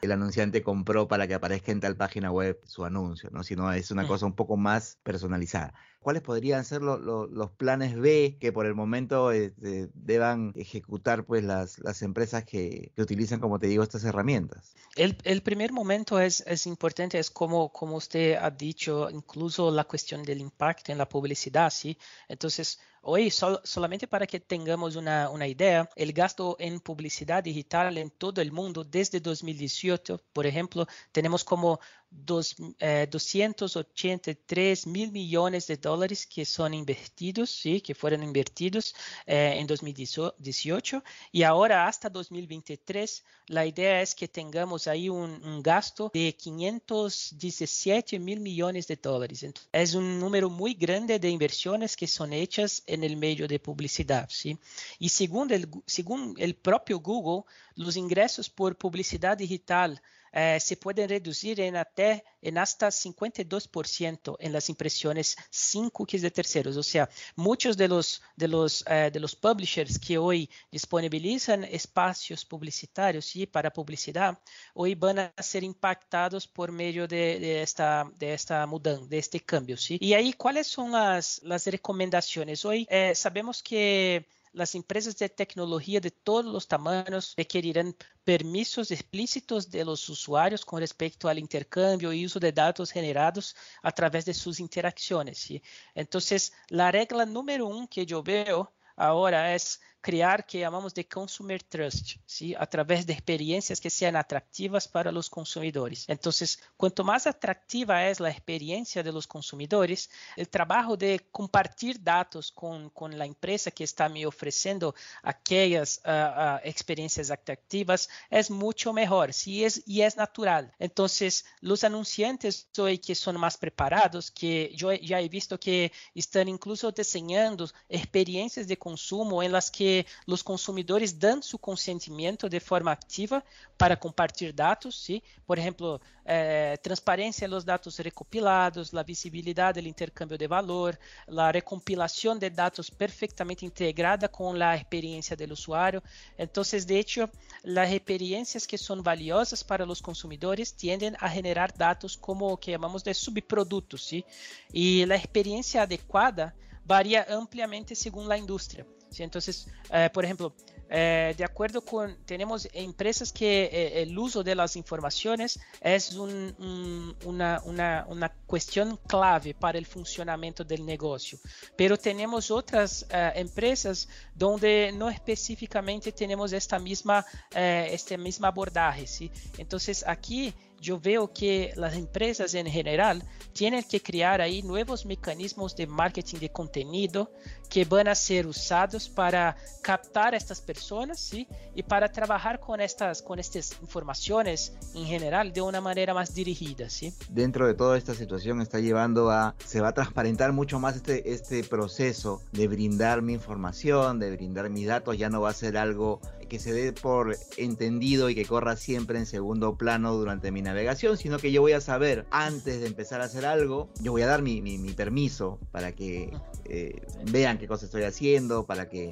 el 0.00 0.12
anunciante 0.12 0.62
compró 0.62 1.08
para 1.08 1.26
que 1.26 1.34
aparezca 1.34 1.72
en 1.72 1.80
tal 1.80 1.96
página 1.96 2.30
web 2.30 2.60
su 2.64 2.84
anuncio, 2.84 3.30
¿no? 3.30 3.42
Sino 3.42 3.72
es 3.72 3.90
una 3.90 4.06
cosa 4.06 4.26
un 4.26 4.34
poco 4.34 4.56
más 4.56 4.98
personalizada. 5.02 5.74
¿Cuáles 6.00 6.22
podrían 6.22 6.64
ser 6.64 6.82
lo, 6.82 6.98
lo, 6.98 7.26
los 7.28 7.50
planes 7.52 7.96
B 7.96 8.36
que 8.40 8.52
por 8.52 8.66
el 8.66 8.74
momento 8.74 9.30
este, 9.30 9.88
deban 9.94 10.52
ejecutar 10.56 11.24
pues 11.24 11.44
las, 11.44 11.78
las 11.78 12.02
empresas 12.02 12.44
que, 12.44 12.90
que, 12.96 13.02
utilizan, 13.02 13.38
como 13.38 13.60
te 13.60 13.68
digo, 13.68 13.84
estas 13.84 14.02
herramientas? 14.04 14.74
El, 14.96 15.16
el 15.22 15.42
primer 15.42 15.72
momento 15.72 16.18
es, 16.18 16.42
es, 16.46 16.66
importante, 16.66 17.18
es 17.18 17.30
como, 17.30 17.72
como 17.72 17.96
usted 17.96 18.34
ha 18.34 18.50
dicho, 18.50 19.08
incluso 19.10 19.70
la 19.70 19.84
cuestión 19.84 20.24
del 20.24 20.40
impacto 20.40 20.90
en 20.90 20.98
la 20.98 21.08
publicidad, 21.08 21.70
¿sí? 21.70 21.96
Entonces, 22.28 22.80
Hoy, 23.04 23.30
sol, 23.30 23.60
solamente 23.64 24.06
para 24.06 24.28
que 24.28 24.38
tengamos 24.38 24.94
una, 24.94 25.28
una, 25.28 25.48
idea, 25.48 25.88
el 25.96 26.12
gasto 26.12 26.56
en 26.60 26.78
publicidad 26.78 27.42
digital 27.42 27.98
en 27.98 28.10
todo 28.10 28.40
el 28.40 28.52
mundo 28.52 28.84
desde 28.84 29.18
2018, 29.18 30.22
por 30.32 30.46
ejemplo, 30.46 30.86
tenemos 31.10 31.42
como 31.42 31.80
dos, 32.12 32.56
eh, 32.78 33.08
283 33.10 34.86
mil 34.86 35.10
millones 35.10 35.66
de 35.66 35.76
dólares 35.76 36.26
que 36.26 36.44
son 36.44 36.74
invertidos, 36.74 37.50
¿sí? 37.50 37.80
que 37.80 37.94
fueron 37.94 38.22
invertidos 38.22 38.94
eh, 39.26 39.54
en 39.56 39.66
2018 39.66 41.02
y 41.32 41.42
ahora 41.42 41.86
hasta 41.86 42.08
2023 42.08 43.24
la 43.48 43.66
idea 43.66 44.00
es 44.00 44.14
que 44.14 44.28
tengamos 44.28 44.86
ahí 44.86 45.08
un, 45.08 45.42
un 45.44 45.62
gasto 45.62 46.10
de 46.12 46.34
517 46.34 48.18
mil 48.18 48.40
millones 48.40 48.86
de 48.86 48.96
dólares. 48.96 49.42
Entonces, 49.42 49.68
es 49.72 49.94
un 49.94 50.18
número 50.20 50.48
muy 50.48 50.74
grande 50.74 51.18
de 51.18 51.28
inversiones 51.28 51.96
que 51.96 52.06
son 52.06 52.32
hechas 52.32 52.82
en 52.86 53.04
el 53.04 53.16
medio 53.16 53.48
de 53.48 53.58
publicidad. 53.58 54.28
¿sí? 54.30 54.58
Y 54.98 55.08
según 55.08 55.52
el, 55.52 55.68
según 55.86 56.34
el 56.38 56.54
propio 56.54 57.00
Google, 57.00 57.44
los 57.74 57.96
ingresos 57.96 58.48
por 58.48 58.76
publicidad 58.76 59.36
digital 59.36 60.00
eh, 60.32 60.58
se 60.60 60.76
pueden 60.76 61.08
reducir 61.08 61.60
en, 61.60 61.76
até, 61.76 62.24
en 62.40 62.58
hasta 62.58 62.88
52% 62.88 64.36
en 64.38 64.52
las 64.52 64.68
impresiones 64.68 65.36
sin 65.50 65.90
cookies 65.90 66.22
de 66.22 66.30
terceros. 66.30 66.76
O 66.76 66.82
sea, 66.82 67.08
muchos 67.36 67.76
de 67.76 67.88
los, 67.88 68.22
de 68.36 68.48
los, 68.48 68.84
eh, 68.88 69.10
de 69.12 69.20
los 69.20 69.36
publishers 69.36 69.98
que 69.98 70.16
hoy 70.16 70.48
disponibilizan 70.70 71.64
espacios 71.64 72.44
publicitarios 72.44 73.26
¿sí? 73.26 73.46
para 73.46 73.72
publicidad, 73.72 74.38
hoy 74.74 74.94
van 74.94 75.18
a 75.18 75.42
ser 75.42 75.64
impactados 75.64 76.46
por 76.46 76.72
medio 76.72 77.06
de, 77.06 77.38
de, 77.38 77.62
esta, 77.62 78.10
de 78.18 78.32
esta 78.32 78.66
mudanza, 78.66 79.06
de 79.06 79.18
este 79.18 79.40
cambio. 79.40 79.76
¿sí? 79.76 79.98
Y 80.00 80.14
ahí, 80.14 80.32
¿cuáles 80.32 80.66
son 80.66 80.92
las, 80.92 81.42
las 81.42 81.66
recomendaciones? 81.66 82.64
Hoy 82.64 82.86
eh, 82.90 83.14
sabemos 83.14 83.62
que 83.62 84.26
las 84.52 84.74
empresas 84.74 85.16
de 85.16 85.28
tecnología 85.28 86.00
de 86.00 86.10
todos 86.10 86.44
los 86.44 86.68
tamaños 86.68 87.34
requerirán 87.36 87.96
permisos 88.24 88.90
explícitos 88.90 89.70
de 89.70 89.84
los 89.84 90.08
usuarios 90.08 90.64
con 90.64 90.80
respecto 90.80 91.28
al 91.28 91.38
intercambio 91.38 92.12
y 92.12 92.26
uso 92.26 92.38
de 92.38 92.52
datos 92.52 92.90
generados 92.90 93.56
a 93.82 93.92
través 93.92 94.24
de 94.24 94.34
sus 94.34 94.60
interacciones. 94.60 95.38
¿sí? 95.38 95.62
Entonces, 95.94 96.52
la 96.68 96.90
regla 96.92 97.24
número 97.26 97.66
uno 97.66 97.88
que 97.88 98.04
yo 98.06 98.22
veo 98.22 98.72
ahora 98.96 99.54
es 99.54 99.80
crear 100.02 100.44
que 100.44 100.58
llamamos 100.58 100.92
de 100.92 101.06
consumer 101.06 101.62
trust, 101.62 102.16
¿sí? 102.26 102.54
a 102.58 102.66
través 102.66 103.06
de 103.06 103.12
experiencias 103.12 103.80
que 103.80 103.88
sean 103.88 104.16
atractivas 104.16 104.88
para 104.88 105.12
los 105.12 105.30
consumidores. 105.30 106.04
Entonces, 106.08 106.60
cuanto 106.76 107.04
más 107.04 107.26
atractiva 107.26 108.08
es 108.08 108.18
la 108.18 108.30
experiencia 108.30 109.02
de 109.02 109.12
los 109.12 109.26
consumidores, 109.26 110.10
el 110.36 110.48
trabajo 110.48 110.96
de 110.96 111.28
compartir 111.30 112.02
datos 112.02 112.50
con, 112.50 112.90
con 112.90 113.16
la 113.16 113.24
empresa 113.24 113.70
que 113.70 113.84
está 113.84 114.08
me 114.08 114.26
ofreciendo 114.26 114.94
aquellas 115.22 116.02
uh, 116.04 116.10
uh, 116.10 116.58
experiencias 116.64 117.30
atractivas 117.30 118.08
es 118.28 118.50
mucho 118.50 118.92
mejor 118.92 119.32
¿sí? 119.32 119.64
es, 119.64 119.82
y 119.86 120.02
es 120.02 120.16
natural. 120.16 120.72
Entonces, 120.80 121.44
los 121.60 121.84
anunciantes 121.84 122.68
hoy 122.76 122.98
que 122.98 123.14
son 123.14 123.38
más 123.38 123.56
preparados, 123.56 124.32
que 124.32 124.72
yo 124.74 124.92
ya 124.92 125.20
he 125.20 125.28
visto 125.28 125.60
que 125.60 125.92
están 126.14 126.48
incluso 126.48 126.90
diseñando 126.90 127.68
experiencias 127.88 128.66
de 128.66 128.76
consumo 128.76 129.42
en 129.44 129.52
las 129.52 129.70
que 129.70 129.91
que 129.92 130.06
los 130.26 130.42
consumidores 130.42 131.18
dan 131.18 131.42
su 131.42 131.58
consentimiento 131.58 132.48
de 132.48 132.60
forma 132.60 132.92
activa 132.92 133.44
para 133.76 133.98
compartir 134.04 134.54
datos, 134.54 134.96
¿sí? 134.96 135.22
Por 135.46 135.58
ejemplo, 135.58 136.00
eh, 136.24 136.78
transparencia 136.82 137.44
en 137.44 137.50
los 137.50 137.64
datos 137.64 137.98
recopilados, 137.98 138.92
la 138.92 139.02
visibilidad 139.02 139.74
del 139.74 139.86
intercambio 139.86 140.38
de 140.38 140.46
valor, 140.46 140.98
la 141.26 141.52
recompilación 141.52 142.38
de 142.38 142.48
datos 142.50 142.90
perfectamente 142.90 143.66
integrada 143.66 144.28
con 144.28 144.58
la 144.58 144.70
experiencia 144.76 145.36
del 145.36 145.52
usuario. 145.52 146.02
Entonces, 146.38 146.86
de 146.86 146.98
hecho, 146.98 147.28
las 147.62 147.92
experiencias 147.92 148.66
que 148.66 148.78
son 148.78 149.02
valiosas 149.02 149.62
para 149.62 149.84
los 149.84 150.00
consumidores 150.00 150.74
tienden 150.74 151.16
a 151.20 151.28
generar 151.28 151.76
datos 151.76 152.16
como 152.16 152.56
que 152.56 152.70
llamamos 152.70 153.04
de 153.04 153.12
subproductos, 153.12 154.02
¿sí? 154.02 154.24
Y 154.72 155.04
la 155.04 155.16
experiencia 155.16 155.82
adecuada 155.82 156.54
varía 156.84 157.26
ampliamente 157.28 157.94
según 157.94 158.26
la 158.26 158.38
industria. 158.38 158.86
¿Sí? 159.12 159.22
Entonces, 159.22 159.68
eh, 159.92 160.10
por 160.12 160.24
ejemplo, 160.24 160.54
eh, 160.94 161.34
de 161.38 161.44
acuerdo 161.44 161.82
con, 161.82 162.18
tenemos 162.26 162.68
empresas 162.74 163.32
que 163.32 163.64
eh, 163.64 164.02
el 164.02 164.18
uso 164.18 164.42
de 164.44 164.54
las 164.54 164.76
informaciones 164.76 165.58
es 165.80 166.12
un, 166.12 166.54
un, 166.58 167.16
una, 167.24 167.62
una, 167.64 168.04
una, 168.08 168.28
cuestión 168.46 168.98
clave 169.06 169.54
para 169.54 169.78
el 169.78 169.86
funcionamiento 169.86 170.64
del 170.64 170.84
negocio, 170.84 171.38
pero 171.76 171.96
tenemos 171.96 172.50
otras 172.50 173.06
uh, 173.10 173.38
empresas 173.38 174.06
donde 174.34 174.92
no 174.94 175.08
específicamente 175.08 176.12
tenemos 176.12 176.52
esta 176.52 176.78
misma, 176.78 177.24
uh, 177.54 177.58
este 177.90 178.18
mismo 178.18 178.46
abordaje. 178.46 179.06
¿sí? 179.06 179.30
Entonces 179.56 180.04
aquí 180.06 180.52
yo 180.82 180.98
veo 180.98 181.32
que 181.32 181.72
las 181.76 181.94
empresas 181.94 182.54
en 182.54 182.66
general 182.66 183.22
tienen 183.52 183.84
que 183.84 184.00
crear 184.00 184.40
ahí 184.40 184.62
nuevos 184.62 185.06
mecanismos 185.06 185.76
de 185.76 185.86
marketing 185.86 186.38
de 186.38 186.50
contenido 186.50 187.30
que 187.70 187.84
van 187.84 188.08
a 188.08 188.14
ser 188.14 188.46
usados 188.46 189.08
para 189.08 189.56
captar 189.80 190.34
a 190.34 190.36
estas 190.36 190.60
personas 190.60 191.20
¿sí? 191.20 191.46
y 191.74 191.84
para 191.84 192.10
trabajar 192.10 192.58
con 192.58 192.80
estas, 192.80 193.22
con 193.22 193.38
estas 193.38 193.78
informaciones 193.80 194.74
en 194.94 195.06
general 195.06 195.52
de 195.52 195.62
una 195.62 195.80
manera 195.80 196.12
más 196.12 196.34
dirigida. 196.34 196.90
¿sí? 196.90 197.14
Dentro 197.30 197.66
de 197.66 197.74
toda 197.74 197.96
esta 197.96 198.14
situación 198.14 198.60
está 198.60 198.80
llevando 198.80 199.30
a, 199.30 199.54
se 199.64 199.80
va 199.80 199.88
a 199.88 199.94
transparentar 199.94 200.52
mucho 200.52 200.80
más 200.80 200.96
este, 200.96 201.32
este 201.32 201.62
proceso 201.62 202.42
de 202.50 202.66
brindar 202.66 203.22
mi 203.22 203.34
información, 203.34 204.18
de 204.18 204.32
brindar 204.32 204.68
mis 204.68 204.88
datos, 204.88 205.16
ya 205.16 205.30
no 205.30 205.40
va 205.40 205.50
a 205.50 205.54
ser 205.54 205.76
algo 205.76 206.20
que 206.52 206.58
se 206.58 206.74
dé 206.74 206.92
por 206.92 207.34
entendido 207.56 208.28
y 208.28 208.34
que 208.34 208.44
corra 208.44 208.76
siempre 208.76 209.18
en 209.18 209.24
segundo 209.24 209.76
plano 209.76 210.12
durante 210.12 210.52
mi 210.52 210.60
navegación, 210.60 210.71
sino 211.16 211.38
que 211.38 211.52
yo 211.52 211.60
voy 211.60 211.72
a 211.72 211.80
saber 211.80 212.26
antes 212.30 212.80
de 212.80 212.86
empezar 212.86 213.20
a 213.20 213.24
hacer 213.24 213.44
algo, 213.46 213.88
yo 214.00 214.12
voy 214.12 214.22
a 214.22 214.26
dar 214.26 214.42
mi, 214.42 214.60
mi, 214.60 214.78
mi 214.78 214.92
permiso 214.92 215.58
para 215.70 215.92
que 215.92 216.32
eh, 216.64 217.02
vean 217.30 217.58
qué 217.58 217.66
cosa 217.66 217.86
estoy 217.86 218.04
haciendo, 218.04 218.66
para 218.66 218.88
que 218.88 219.10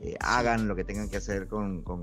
eh, 0.00 0.16
hagan 0.20 0.68
lo 0.68 0.76
que 0.76 0.84
tengan 0.84 1.08
que 1.08 1.16
hacer 1.16 1.48
con, 1.48 1.82
con, 1.82 2.02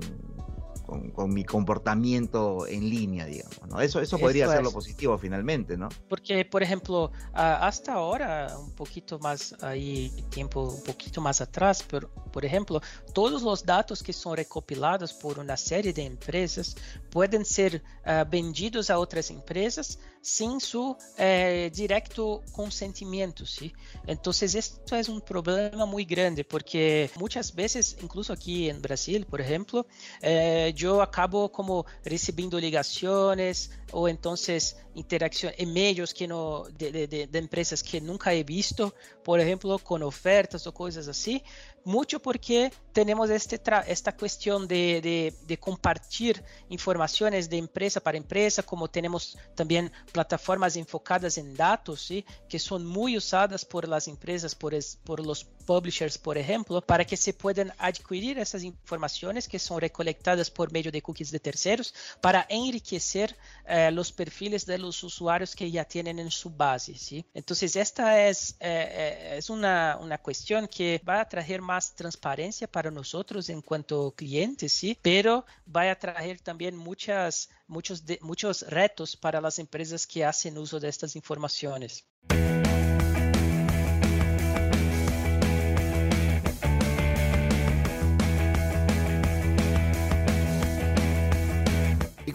con, 0.86 1.12
con, 1.12 1.34
mi 1.34 1.44
comportamiento 1.44 2.68
en 2.68 2.90
línea, 2.90 3.26
digamos. 3.26 3.60
¿no? 3.68 3.82
Eso, 3.82 4.00
eso 4.00 4.18
podría 4.18 4.48
ser 4.48 4.64
lo 4.64 4.72
positivo 4.72 5.18
finalmente, 5.18 5.78
¿no? 5.78 5.90
Porque, 6.08 6.46
por 6.46 6.64
ejemplo, 6.64 7.12
hasta 7.34 7.94
ahora, 7.94 8.56
un 8.58 8.72
poquito 8.72 9.20
más 9.20 9.56
ahí, 9.62 10.12
tiempo 10.30 10.62
un 10.62 10.84
poquito 10.84 11.22
más 11.22 11.42
atrás, 11.42 11.84
pero, 11.90 12.10
por 12.32 12.46
ejemplo, 12.46 12.82
todos 13.14 13.42
los 13.42 13.66
datos 13.66 14.04
que 14.04 14.14
son 14.14 14.38
recopilados 14.38 15.14
por 15.14 15.40
una 15.40 15.58
serie 15.58 15.94
de 15.94 16.04
empresas 16.04 16.76
pueden 17.10 17.46
ser 17.46 17.82
uh, 18.06 18.30
vendidos 18.30 18.90
a 18.90 19.00
otras 19.00 19.30
empresas 19.32 20.00
sin 20.26 20.60
su 20.60 20.98
eh, 21.20 21.72
directo 21.74 22.42
consentimiento, 22.52 23.46
¿sí? 23.46 23.72
Entonces, 24.08 24.56
esto 24.56 24.96
es 24.96 25.08
un 25.08 25.22
problema 25.22 25.86
muy 25.86 26.04
grande 26.04 26.44
porque 26.44 27.12
muchas 27.20 27.54
veces, 27.54 27.96
incluso 28.02 28.34
aquí 28.34 28.68
en 28.68 28.82
Brasil, 28.82 29.28
por 29.30 29.40
ejemplo, 29.40 29.86
eh, 30.22 30.74
yo 30.76 31.02
acabo 31.02 31.52
como 31.52 31.86
recibiendo 32.04 32.60
ligaciones 32.60 33.72
o 33.92 34.08
entonces 34.08 34.78
interacción, 34.94 35.54
e-mails 35.58 36.14
que 36.14 36.28
no, 36.28 36.66
de, 36.78 36.92
de, 36.92 37.28
de, 37.28 37.40
empresas 37.40 37.82
que 37.82 38.00
nunca 38.02 38.34
he 38.34 38.44
visto, 38.44 38.94
por 39.26 39.40
ejemplo, 39.40 39.80
con 39.80 40.04
ofertas 40.04 40.68
o 40.68 40.72
cosas 40.72 41.08
así, 41.08 41.42
mucho 41.84 42.22
porque 42.22 42.72
tenemos 42.94 43.30
este 43.32 43.60
esta 43.88 44.16
cuestión 44.16 44.68
de, 44.68 45.02
de, 45.02 45.34
de, 45.48 45.58
compartir 45.58 46.44
informaciones 46.70 47.50
de 47.50 47.58
empresa 47.58 48.00
para 48.00 48.18
empresa, 48.18 48.62
como 48.62 48.88
tenemos 48.88 49.38
también 49.56 49.92
plataformas 50.12 50.76
enfocadas 50.76 51.38
en 51.40 51.56
datos, 51.56 52.02
¿sí? 52.02 52.24
que 52.48 52.60
son 52.60 52.86
muy 52.86 53.18
usadas 53.18 53.66
por 53.66 53.88
las 53.88 54.08
empresas, 54.08 54.54
por, 54.54 54.76
es, 54.76 54.98
por 55.04 55.20
los 55.26 55.44
publishers, 55.44 56.18
por 56.18 56.38
ejemplo, 56.38 56.82
para 56.82 57.04
que 57.06 57.18
se 57.18 57.34
puedan 57.34 57.74
adquirir 57.78 58.38
esas 58.38 58.64
informaciones 58.64 59.48
que 59.48 59.60
son 59.60 59.82
recolectadas 59.82 60.50
por 60.50 60.72
medio 60.72 60.92
de 60.92 61.02
cookies 61.02 61.32
de 61.32 61.40
terceros 61.40 61.94
para 62.22 62.46
enriquecer 62.50 63.36
eh, 63.68 63.92
los 63.92 64.12
perfiles 64.12 64.66
de 64.66 64.78
los 64.78 65.04
usuarios 65.04 65.56
que 65.56 65.70
ya 65.70 65.84
tienen 65.84 66.20
en 66.20 66.32
su 66.32 66.50
base. 66.50 66.96
¿sí? 66.96 67.26
Entonces, 67.34 67.76
esta 67.76 68.28
es, 68.28 68.56
eh, 68.60 69.15
es 69.38 69.50
una, 69.50 69.98
una 70.02 70.18
cuestión 70.18 70.68
que 70.68 71.02
va 71.08 71.22
a 71.22 71.30
traer 71.30 71.62
más 71.62 71.94
transparencia 71.96 72.68
para 72.68 72.92
nosotros 72.92 73.50
en 73.50 73.62
cuanto 73.62 74.14
clientes, 74.16 74.72
¿sí? 74.74 74.98
pero 75.02 75.46
va 75.74 75.90
a 75.90 75.96
traer 75.96 76.40
también 76.40 76.76
muchas, 76.76 77.50
muchos, 77.68 78.04
muchos 78.22 78.62
retos 78.64 79.16
para 79.16 79.42
las 79.42 79.60
empresas 79.60 80.06
que 80.08 80.26
hacen 80.26 80.58
uso 80.58 80.80
de 80.80 80.90
estas 80.90 81.16
informaciones. 81.16 82.06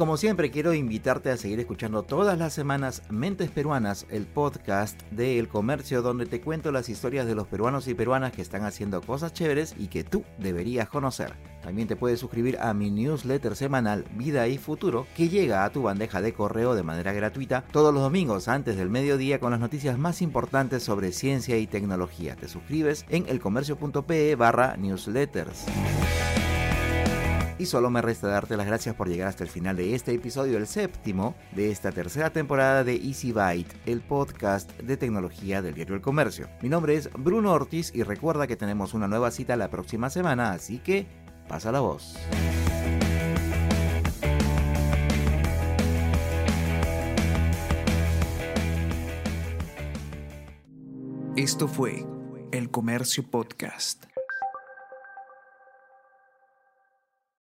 Como 0.00 0.16
siempre 0.16 0.50
quiero 0.50 0.72
invitarte 0.72 1.30
a 1.30 1.36
seguir 1.36 1.60
escuchando 1.60 2.02
todas 2.04 2.38
las 2.38 2.54
semanas 2.54 3.02
Mentes 3.10 3.50
Peruanas, 3.50 4.06
el 4.08 4.24
podcast 4.24 4.98
de 5.10 5.38
El 5.38 5.46
Comercio 5.46 6.00
donde 6.00 6.24
te 6.24 6.40
cuento 6.40 6.72
las 6.72 6.88
historias 6.88 7.26
de 7.26 7.34
los 7.34 7.46
peruanos 7.46 7.86
y 7.86 7.92
peruanas 7.92 8.32
que 8.32 8.40
están 8.40 8.64
haciendo 8.64 9.02
cosas 9.02 9.34
chéveres 9.34 9.74
y 9.78 9.88
que 9.88 10.02
tú 10.02 10.24
deberías 10.38 10.88
conocer. 10.88 11.34
También 11.62 11.86
te 11.86 11.96
puedes 11.96 12.18
suscribir 12.18 12.56
a 12.60 12.72
mi 12.72 12.90
newsletter 12.90 13.54
semanal 13.54 14.06
Vida 14.14 14.48
y 14.48 14.56
Futuro 14.56 15.06
que 15.14 15.28
llega 15.28 15.66
a 15.66 15.70
tu 15.70 15.82
bandeja 15.82 16.22
de 16.22 16.32
correo 16.32 16.74
de 16.74 16.82
manera 16.82 17.12
gratuita 17.12 17.66
todos 17.70 17.92
los 17.92 18.02
domingos 18.02 18.48
antes 18.48 18.78
del 18.78 18.88
mediodía 18.88 19.38
con 19.38 19.50
las 19.50 19.60
noticias 19.60 19.98
más 19.98 20.22
importantes 20.22 20.82
sobre 20.82 21.12
ciencia 21.12 21.58
y 21.58 21.66
tecnología. 21.66 22.36
Te 22.36 22.48
suscribes 22.48 23.04
en 23.10 23.28
elcomercio.pe 23.28 24.34
barra 24.34 24.78
newsletters. 24.78 25.66
Y 27.60 27.66
solo 27.66 27.90
me 27.90 28.00
resta 28.00 28.26
darte 28.26 28.56
las 28.56 28.66
gracias 28.66 28.94
por 28.94 29.06
llegar 29.06 29.28
hasta 29.28 29.44
el 29.44 29.50
final 29.50 29.76
de 29.76 29.94
este 29.94 30.14
episodio, 30.14 30.56
el 30.56 30.66
séptimo 30.66 31.34
de 31.52 31.70
esta 31.70 31.92
tercera 31.92 32.30
temporada 32.30 32.84
de 32.84 32.94
Easy 32.96 33.32
Byte, 33.32 33.76
el 33.84 34.00
podcast 34.00 34.72
de 34.78 34.96
tecnología 34.96 35.60
del 35.60 35.74
diario 35.74 35.94
El 35.94 36.00
Comercio. 36.00 36.48
Mi 36.62 36.70
nombre 36.70 36.94
es 36.94 37.10
Bruno 37.12 37.52
Ortiz 37.52 37.92
y 37.94 38.02
recuerda 38.02 38.46
que 38.46 38.56
tenemos 38.56 38.94
una 38.94 39.08
nueva 39.08 39.30
cita 39.30 39.56
la 39.56 39.68
próxima 39.68 40.08
semana, 40.08 40.52
así 40.52 40.78
que 40.78 41.06
pasa 41.48 41.70
la 41.70 41.80
voz. 41.80 42.16
Esto 51.36 51.68
fue 51.68 52.06
El 52.52 52.70
Comercio 52.70 53.30
Podcast. 53.30 54.09